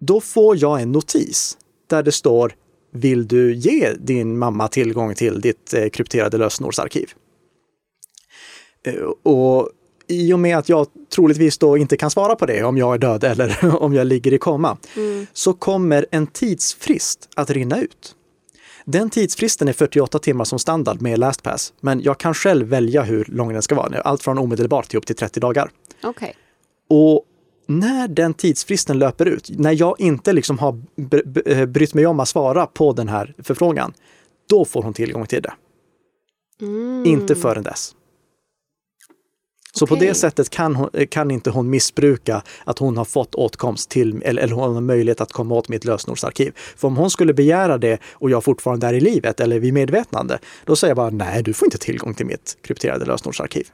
då 0.00 0.20
får 0.20 0.56
jag 0.56 0.82
en 0.82 0.92
notis 0.92 1.58
där 1.86 2.02
det 2.02 2.12
står 2.12 2.54
Vill 2.94 3.28
du 3.28 3.54
ge 3.54 3.92
din 3.92 4.38
mamma 4.38 4.68
tillgång 4.68 5.14
till 5.14 5.40
ditt 5.40 5.74
eh, 5.74 5.88
krypterade 5.88 6.38
lösenordsarkiv? 6.38 7.12
Eh, 8.86 8.94
och 9.22 9.70
i 10.06 10.32
och 10.32 10.38
med 10.38 10.58
att 10.58 10.68
jag 10.68 10.86
troligtvis 11.14 11.58
då 11.58 11.76
inte 11.76 11.96
kan 11.96 12.10
svara 12.10 12.34
på 12.36 12.46
det 12.46 12.62
om 12.64 12.78
jag 12.78 12.94
är 12.94 12.98
död 12.98 13.24
eller 13.24 13.76
om 13.82 13.94
jag 13.94 14.06
ligger 14.06 14.32
i 14.32 14.38
koma, 14.38 14.78
Mm. 14.96 15.26
så 15.32 15.52
kommer 15.52 16.06
en 16.10 16.26
tidsfrist 16.26 17.28
att 17.36 17.50
rinna 17.50 17.80
ut. 17.80 18.14
Den 18.84 19.10
tidsfristen 19.10 19.68
är 19.68 19.72
48 19.72 20.18
timmar 20.18 20.44
som 20.44 20.58
standard 20.58 21.02
med 21.02 21.18
LastPass, 21.18 21.72
men 21.80 22.00
jag 22.00 22.18
kan 22.18 22.34
själv 22.34 22.66
välja 22.66 23.02
hur 23.02 23.24
lång 23.24 23.52
den 23.52 23.62
ska 23.62 23.74
vara. 23.74 24.00
Allt 24.00 24.22
från 24.22 24.38
omedelbart 24.38 24.88
till 24.88 24.98
upp 24.98 25.06
till 25.06 25.16
30 25.16 25.40
dagar. 25.40 25.70
Okej. 26.02 26.36
Och 26.88 27.24
när 27.66 28.08
den 28.08 28.34
tidsfristen 28.34 28.98
löper 28.98 29.26
ut, 29.26 29.50
när 29.58 29.72
jag 29.72 30.00
inte 30.00 30.32
liksom 30.32 30.58
har 30.58 30.82
eh, 31.46 31.66
brytt 31.66 31.94
mig 31.94 32.06
om 32.06 32.20
att 32.20 32.28
svara 32.28 32.66
på 32.66 32.92
den 32.92 33.08
här 33.08 33.34
förfrågan, 33.38 33.92
då 34.48 34.64
får 34.64 34.82
hon 34.82 34.94
tillgång 34.94 35.26
till 35.26 35.42
det. 35.42 35.52
Mm. 36.60 37.06
Inte 37.06 37.34
förrän 37.34 37.62
dess. 37.62 37.94
Så 39.74 39.86
på 39.86 39.94
Okej. 39.94 40.08
det 40.08 40.14
sättet 40.14 40.50
kan, 40.50 40.76
hon, 40.76 40.90
kan 41.10 41.30
inte 41.30 41.50
hon 41.50 41.70
missbruka 41.70 42.42
att 42.64 42.78
hon 42.78 42.96
har 42.96 43.04
fått 43.04 43.34
åtkomst 43.34 43.90
till, 43.90 44.22
eller, 44.22 44.42
eller 44.42 44.54
hon 44.54 44.74
har 44.74 44.80
möjlighet 44.80 45.20
att 45.20 45.32
komma 45.32 45.54
åt 45.54 45.68
mitt 45.68 45.84
lösenordsarkiv. 45.84 46.52
För 46.76 46.88
om 46.88 46.96
hon 46.96 47.10
skulle 47.10 47.34
begära 47.34 47.78
det 47.78 47.98
och 48.12 48.30
jag 48.30 48.44
fortfarande 48.44 48.86
är 48.86 48.94
i 48.94 49.00
livet 49.00 49.40
eller 49.40 49.58
vid 49.58 49.74
medvetande, 49.74 50.38
då 50.64 50.76
säger 50.76 50.90
jag 50.90 50.96
bara 50.96 51.10
nej, 51.10 51.42
du 51.42 51.52
får 51.52 51.66
inte 51.66 51.78
tillgång 51.78 52.14
till 52.14 52.26
mitt 52.26 52.56
krypterade 52.62 53.04
lösenordsarkiv. 53.04 53.66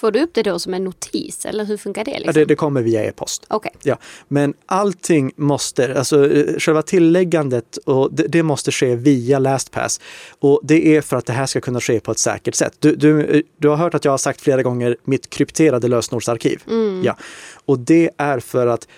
Får 0.00 0.10
du 0.10 0.22
upp 0.22 0.30
det 0.34 0.42
då 0.42 0.58
som 0.58 0.74
en 0.74 0.84
notis 0.84 1.46
eller 1.46 1.64
hur 1.64 1.76
funkar 1.76 2.04
det? 2.04 2.10
Ja, 2.10 2.16
Liksom? 2.16 2.34
det, 2.34 2.44
det 2.44 2.56
kommer 2.56 2.82
via 2.82 3.04
e-post. 3.04 3.46
Okej. 3.48 3.72
Ja, 3.82 3.98
men 4.28 4.54
allting 4.66 5.32
måste, 5.36 5.98
alltså 5.98 6.30
eh, 6.32 6.58
själva 6.58 6.82
tilläggandet, 6.82 7.76
och 7.76 8.12
det, 8.12 8.22
det 8.22 8.42
måste 8.42 8.72
ske 8.72 8.96
via 8.96 9.38
LastPass. 9.38 10.00
Och 10.38 10.60
det 10.62 10.96
är 10.96 11.00
för 11.00 11.16
att 11.16 11.26
det 11.26 11.32
här 11.32 11.46
ska 11.46 11.60
kunna 11.60 11.80
ske 11.80 12.00
på 12.00 12.10
ett 12.12 12.18
säkert 12.18 12.54
sätt. 12.54 12.76
Du, 12.78 12.96
du, 12.96 13.24
eh, 13.24 13.42
du 13.56 13.68
har 13.68 13.76
hört 13.76 13.94
att 13.94 14.04
jag 14.04 14.12
har 14.12 14.18
sagt 14.18 14.40
flera 14.40 14.62
gånger 14.62 14.96
mitt 15.04 15.30
krypterade 15.30 15.88
lösenordsarkiv. 15.88 16.62
Ja, 17.04 17.16
och 17.64 17.78
det 17.78 18.10
är 18.16 18.40
för 18.40 18.66
att 18.66 18.88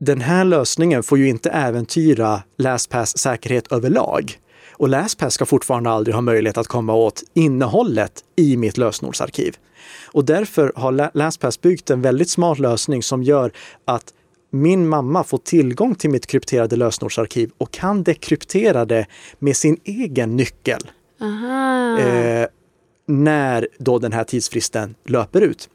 den 0.00 0.20
här 0.20 0.44
lösningen 0.44 1.02
får 1.02 1.18
ju 1.18 1.28
inte 1.28 1.50
äventyra 1.50 2.42
LastPass 2.58 3.18
säkerhet 3.18 3.72
överlag. 3.72 4.38
Och 4.72 4.88
LastPass 4.88 5.34
ska 5.34 5.46
fortfarande 5.46 5.90
aldrig 5.90 6.14
ha 6.14 6.20
möjlighet 6.22 6.58
att 6.58 6.66
komma 6.66 6.94
åt 6.94 7.22
innehållet 7.34 8.12
i 8.36 8.56
mitt 8.56 8.78
lösenordsarkiv. 8.78 9.56
Och 10.16 10.24
därför 10.24 10.72
har 10.76 10.92
La- 10.92 11.10
LastPass 11.14 11.60
byggt 11.60 11.90
en 11.90 12.02
väldigt 12.02 12.30
smart 12.30 12.58
lösning 12.58 13.02
som 13.02 13.22
gör 13.22 13.52
att 13.84 14.14
min 14.50 14.88
mamma 14.88 15.24
får 15.24 15.38
tillgång 15.38 15.94
till 15.94 16.10
mitt 16.10 16.26
krypterade 16.26 16.76
lösenordsarkiv 16.76 17.50
och 17.58 17.70
kan 17.70 18.02
dekryptera 18.02 18.84
det 18.84 19.06
med 19.38 19.56
sin 19.56 19.80
egen 19.84 20.36
nyckel 20.36 20.80
eh, 22.00 22.46
när 23.06 23.68
då 23.78 23.98
den 23.98 24.12
här 24.12 24.24
tidsfristen 24.24 24.94
löper 25.04 25.40
ut. 25.40 25.68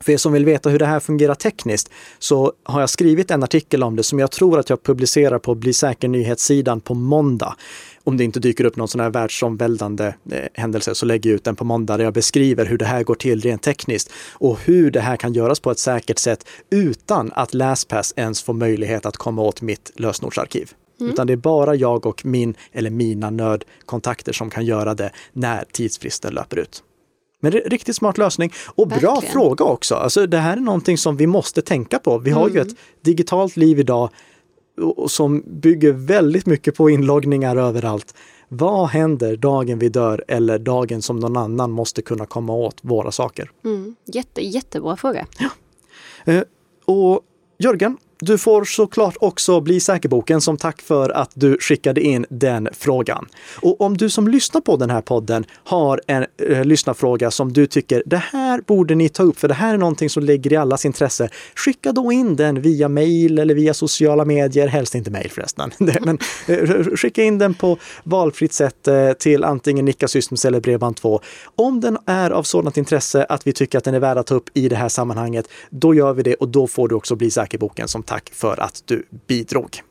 För 0.00 0.12
er 0.12 0.16
som 0.16 0.32
vill 0.32 0.44
veta 0.44 0.70
hur 0.70 0.78
det 0.78 0.86
här 0.86 1.00
fungerar 1.00 1.34
tekniskt 1.34 1.90
så 2.18 2.52
har 2.62 2.80
jag 2.80 2.90
skrivit 2.90 3.30
en 3.30 3.42
artikel 3.42 3.82
om 3.82 3.96
det 3.96 4.02
som 4.02 4.18
jag 4.18 4.30
tror 4.30 4.58
att 4.58 4.70
jag 4.70 4.82
publicerar 4.82 5.38
på 5.38 5.54
Bli 5.54 5.72
säker 5.72 6.08
nyhetssidan 6.08 6.80
på 6.80 6.94
måndag. 6.94 7.56
Om 8.04 8.16
det 8.16 8.24
inte 8.24 8.40
dyker 8.40 8.64
upp 8.64 8.76
någon 8.76 8.88
sån 8.88 9.00
här 9.00 9.10
världsomvälvande 9.10 10.14
eh, 10.30 10.38
händelse 10.54 10.94
så 10.94 11.06
lägger 11.06 11.30
jag 11.30 11.34
ut 11.34 11.44
den 11.44 11.56
på 11.56 11.64
måndag 11.64 11.96
där 11.96 12.04
jag 12.04 12.14
beskriver 12.14 12.66
hur 12.66 12.78
det 12.78 12.84
här 12.84 13.02
går 13.02 13.14
till 13.14 13.40
rent 13.40 13.62
tekniskt 13.62 14.12
och 14.32 14.60
hur 14.60 14.90
det 14.90 15.00
här 15.00 15.16
kan 15.16 15.32
göras 15.32 15.60
på 15.60 15.70
ett 15.70 15.78
säkert 15.78 16.18
sätt 16.18 16.46
utan 16.70 17.30
att 17.34 17.54
LastPass 17.54 18.14
ens 18.16 18.42
får 18.42 18.54
möjlighet 18.54 19.06
att 19.06 19.16
komma 19.16 19.42
åt 19.42 19.62
mitt 19.62 19.90
lösenordsarkiv. 19.94 20.70
Utan 21.00 21.26
det 21.26 21.32
är 21.32 21.36
bara 21.36 21.74
jag 21.74 22.06
och 22.06 22.24
min 22.24 22.54
eller 22.72 22.90
mina 22.90 23.30
nödkontakter 23.30 24.32
som 24.32 24.50
kan 24.50 24.64
göra 24.64 24.94
det 24.94 25.10
när 25.32 25.64
tidsfristen 25.72 26.34
löper 26.34 26.58
ut. 26.58 26.82
Men 27.40 27.52
det 27.52 27.58
är 27.58 27.64
en 27.64 27.70
riktigt 27.70 27.96
smart 27.96 28.18
lösning 28.18 28.52
och 28.74 28.88
bra 28.88 28.98
Verkligen. 28.98 29.32
fråga 29.32 29.64
också. 29.64 29.94
Alltså 29.94 30.26
det 30.26 30.38
här 30.38 30.56
är 30.56 30.60
någonting 30.60 30.98
som 30.98 31.16
vi 31.16 31.26
måste 31.26 31.62
tänka 31.62 31.98
på. 31.98 32.18
Vi 32.18 32.30
har 32.30 32.48
ju 32.48 32.60
ett 32.60 32.76
digitalt 33.04 33.56
liv 33.56 33.78
idag 33.78 34.10
och- 34.80 35.10
som 35.10 35.42
bygger 35.46 35.92
väldigt 35.92 36.46
mycket 36.46 36.76
på 36.76 36.90
inloggningar 36.90 37.56
överallt. 37.56 38.14
Vad 38.48 38.88
händer 38.88 39.36
dagen 39.36 39.78
vi 39.78 39.88
dör 39.88 40.24
eller 40.28 40.58
dagen 40.58 41.02
som 41.02 41.18
någon 41.20 41.36
annan 41.36 41.70
måste 41.70 42.02
kunna 42.02 42.26
komma 42.26 42.52
åt 42.52 42.76
våra 42.82 43.10
saker? 43.12 43.50
Mm. 43.64 43.96
Jätte, 44.04 44.40
jättebra 44.46 44.96
fråga. 44.96 45.26
Eh, 46.24 46.42
och 46.84 47.20
Jörgen, 47.58 47.96
du 48.20 48.38
får 48.38 48.64
såklart 48.64 49.16
också 49.20 49.60
bli 49.60 49.80
säkerboken 49.80 50.40
som 50.40 50.56
tack 50.56 50.82
för 50.82 51.10
att 51.10 51.30
du 51.34 51.56
skickade 51.60 52.00
in 52.00 52.26
den 52.30 52.68
frågan. 52.72 53.26
Och 53.62 53.80
om 53.80 53.96
du 53.96 54.10
som 54.10 54.28
lyssnar 54.28 54.60
på 54.60 54.76
den 54.76 54.90
här 54.90 55.00
podden 55.00 55.44
har 55.64 56.00
en 56.06 56.26
eh, 56.48 56.64
lyssnarfråga 56.64 57.30
som 57.30 57.52
du 57.52 57.66
tycker 57.66 58.02
det 58.06 58.22
här 58.32 58.60
borde 58.66 58.94
ni 58.94 59.08
ta 59.08 59.22
upp 59.22 59.38
för 59.38 59.48
det 59.48 59.54
här 59.54 59.74
är 59.74 59.78
någonting 59.78 60.10
som 60.10 60.22
ligger 60.22 60.52
i 60.52 60.56
allas 60.56 60.84
intresse. 60.84 61.28
Skicka 61.54 61.92
då 61.92 62.12
in 62.12 62.36
den 62.36 62.62
via 62.62 62.88
mail 62.88 63.38
eller 63.38 63.54
via 63.54 63.74
sociala 63.74 64.24
medier, 64.24 64.66
helst 64.66 64.94
inte 64.94 65.10
mail 65.10 65.30
förresten. 65.30 65.70
Men 65.78 66.18
eh, 66.46 66.84
skicka 66.96 67.22
in 67.22 67.38
den 67.38 67.54
på 67.54 67.78
valfritt 68.02 68.52
sätt 68.52 68.88
eh, 68.88 69.12
till 69.12 69.44
antingen 69.44 69.84
Nicka 69.84 70.08
Systems 70.08 70.44
eller 70.44 70.60
Bredband2. 70.60 71.20
Om 71.56 71.80
den 71.80 71.98
är 72.06 72.30
av 72.30 72.42
sådant 72.42 72.76
intresse 72.76 73.26
att 73.28 73.46
vi 73.46 73.52
tycker 73.52 73.78
att 73.78 73.84
den 73.84 73.94
är 73.94 74.00
värd 74.00 74.18
att 74.18 74.26
ta 74.26 74.34
upp 74.34 74.50
i 74.54 74.68
det 74.68 74.76
här 74.76 74.88
sammanhanget, 74.88 75.48
då 75.70 75.94
gör 75.94 76.12
vi 76.12 76.22
det 76.22 76.34
och 76.34 76.48
då 76.48 76.66
får 76.66 76.88
du 76.88 76.94
också 76.94 77.16
bli 77.16 77.30
säkerboken 77.30 77.88
som 77.88 78.02
tack 78.10 78.30
för 78.34 78.60
att 78.60 78.82
du 78.84 79.06
bidrog. 79.26 79.82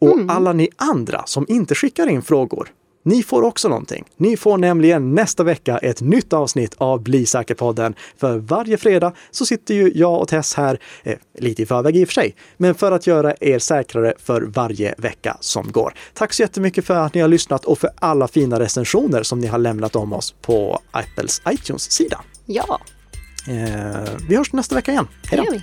Och 0.00 0.18
alla 0.28 0.52
ni 0.52 0.68
andra 0.76 1.22
som 1.26 1.46
inte 1.48 1.74
skickar 1.74 2.06
in 2.06 2.22
frågor, 2.22 2.68
ni 3.04 3.22
får 3.22 3.42
också 3.42 3.68
någonting. 3.68 4.04
Ni 4.16 4.36
får 4.36 4.58
nämligen 4.58 5.14
nästa 5.14 5.42
vecka 5.44 5.78
ett 5.78 6.00
nytt 6.00 6.32
avsnitt 6.32 6.74
av 6.78 7.02
Bli 7.02 7.26
säker-podden. 7.26 7.94
För 8.16 8.38
varje 8.38 8.76
fredag 8.76 9.12
så 9.30 9.46
sitter 9.46 9.74
ju 9.74 9.92
jag 9.94 10.20
och 10.20 10.28
Tess 10.28 10.54
här, 10.54 10.80
eh, 11.02 11.18
lite 11.38 11.62
i 11.62 11.66
förväg 11.66 11.96
i 11.96 12.04
och 12.04 12.08
för 12.08 12.12
sig, 12.12 12.34
men 12.56 12.74
för 12.74 12.92
att 12.92 13.06
göra 13.06 13.34
er 13.40 13.58
säkrare 13.58 14.14
för 14.18 14.42
varje 14.42 14.94
vecka 14.98 15.36
som 15.40 15.72
går. 15.72 15.94
Tack 16.14 16.32
så 16.32 16.42
jättemycket 16.42 16.84
för 16.84 16.94
att 16.94 17.14
ni 17.14 17.20
har 17.20 17.28
lyssnat 17.28 17.64
och 17.64 17.78
för 17.78 17.90
alla 17.96 18.28
fina 18.28 18.60
recensioner 18.60 19.22
som 19.22 19.38
ni 19.40 19.46
har 19.46 19.58
lämnat 19.58 19.96
om 19.96 20.12
oss 20.12 20.34
på 20.42 20.80
Apples 20.90 21.42
iTunes-sida. 21.48 22.20
Ja, 22.46 22.80
Eh, 23.48 24.10
vi 24.28 24.36
hörs 24.36 24.52
nästa 24.52 24.74
vecka 24.74 24.92
igen. 24.92 25.08
Hej 25.30 25.44
då! 25.46 25.60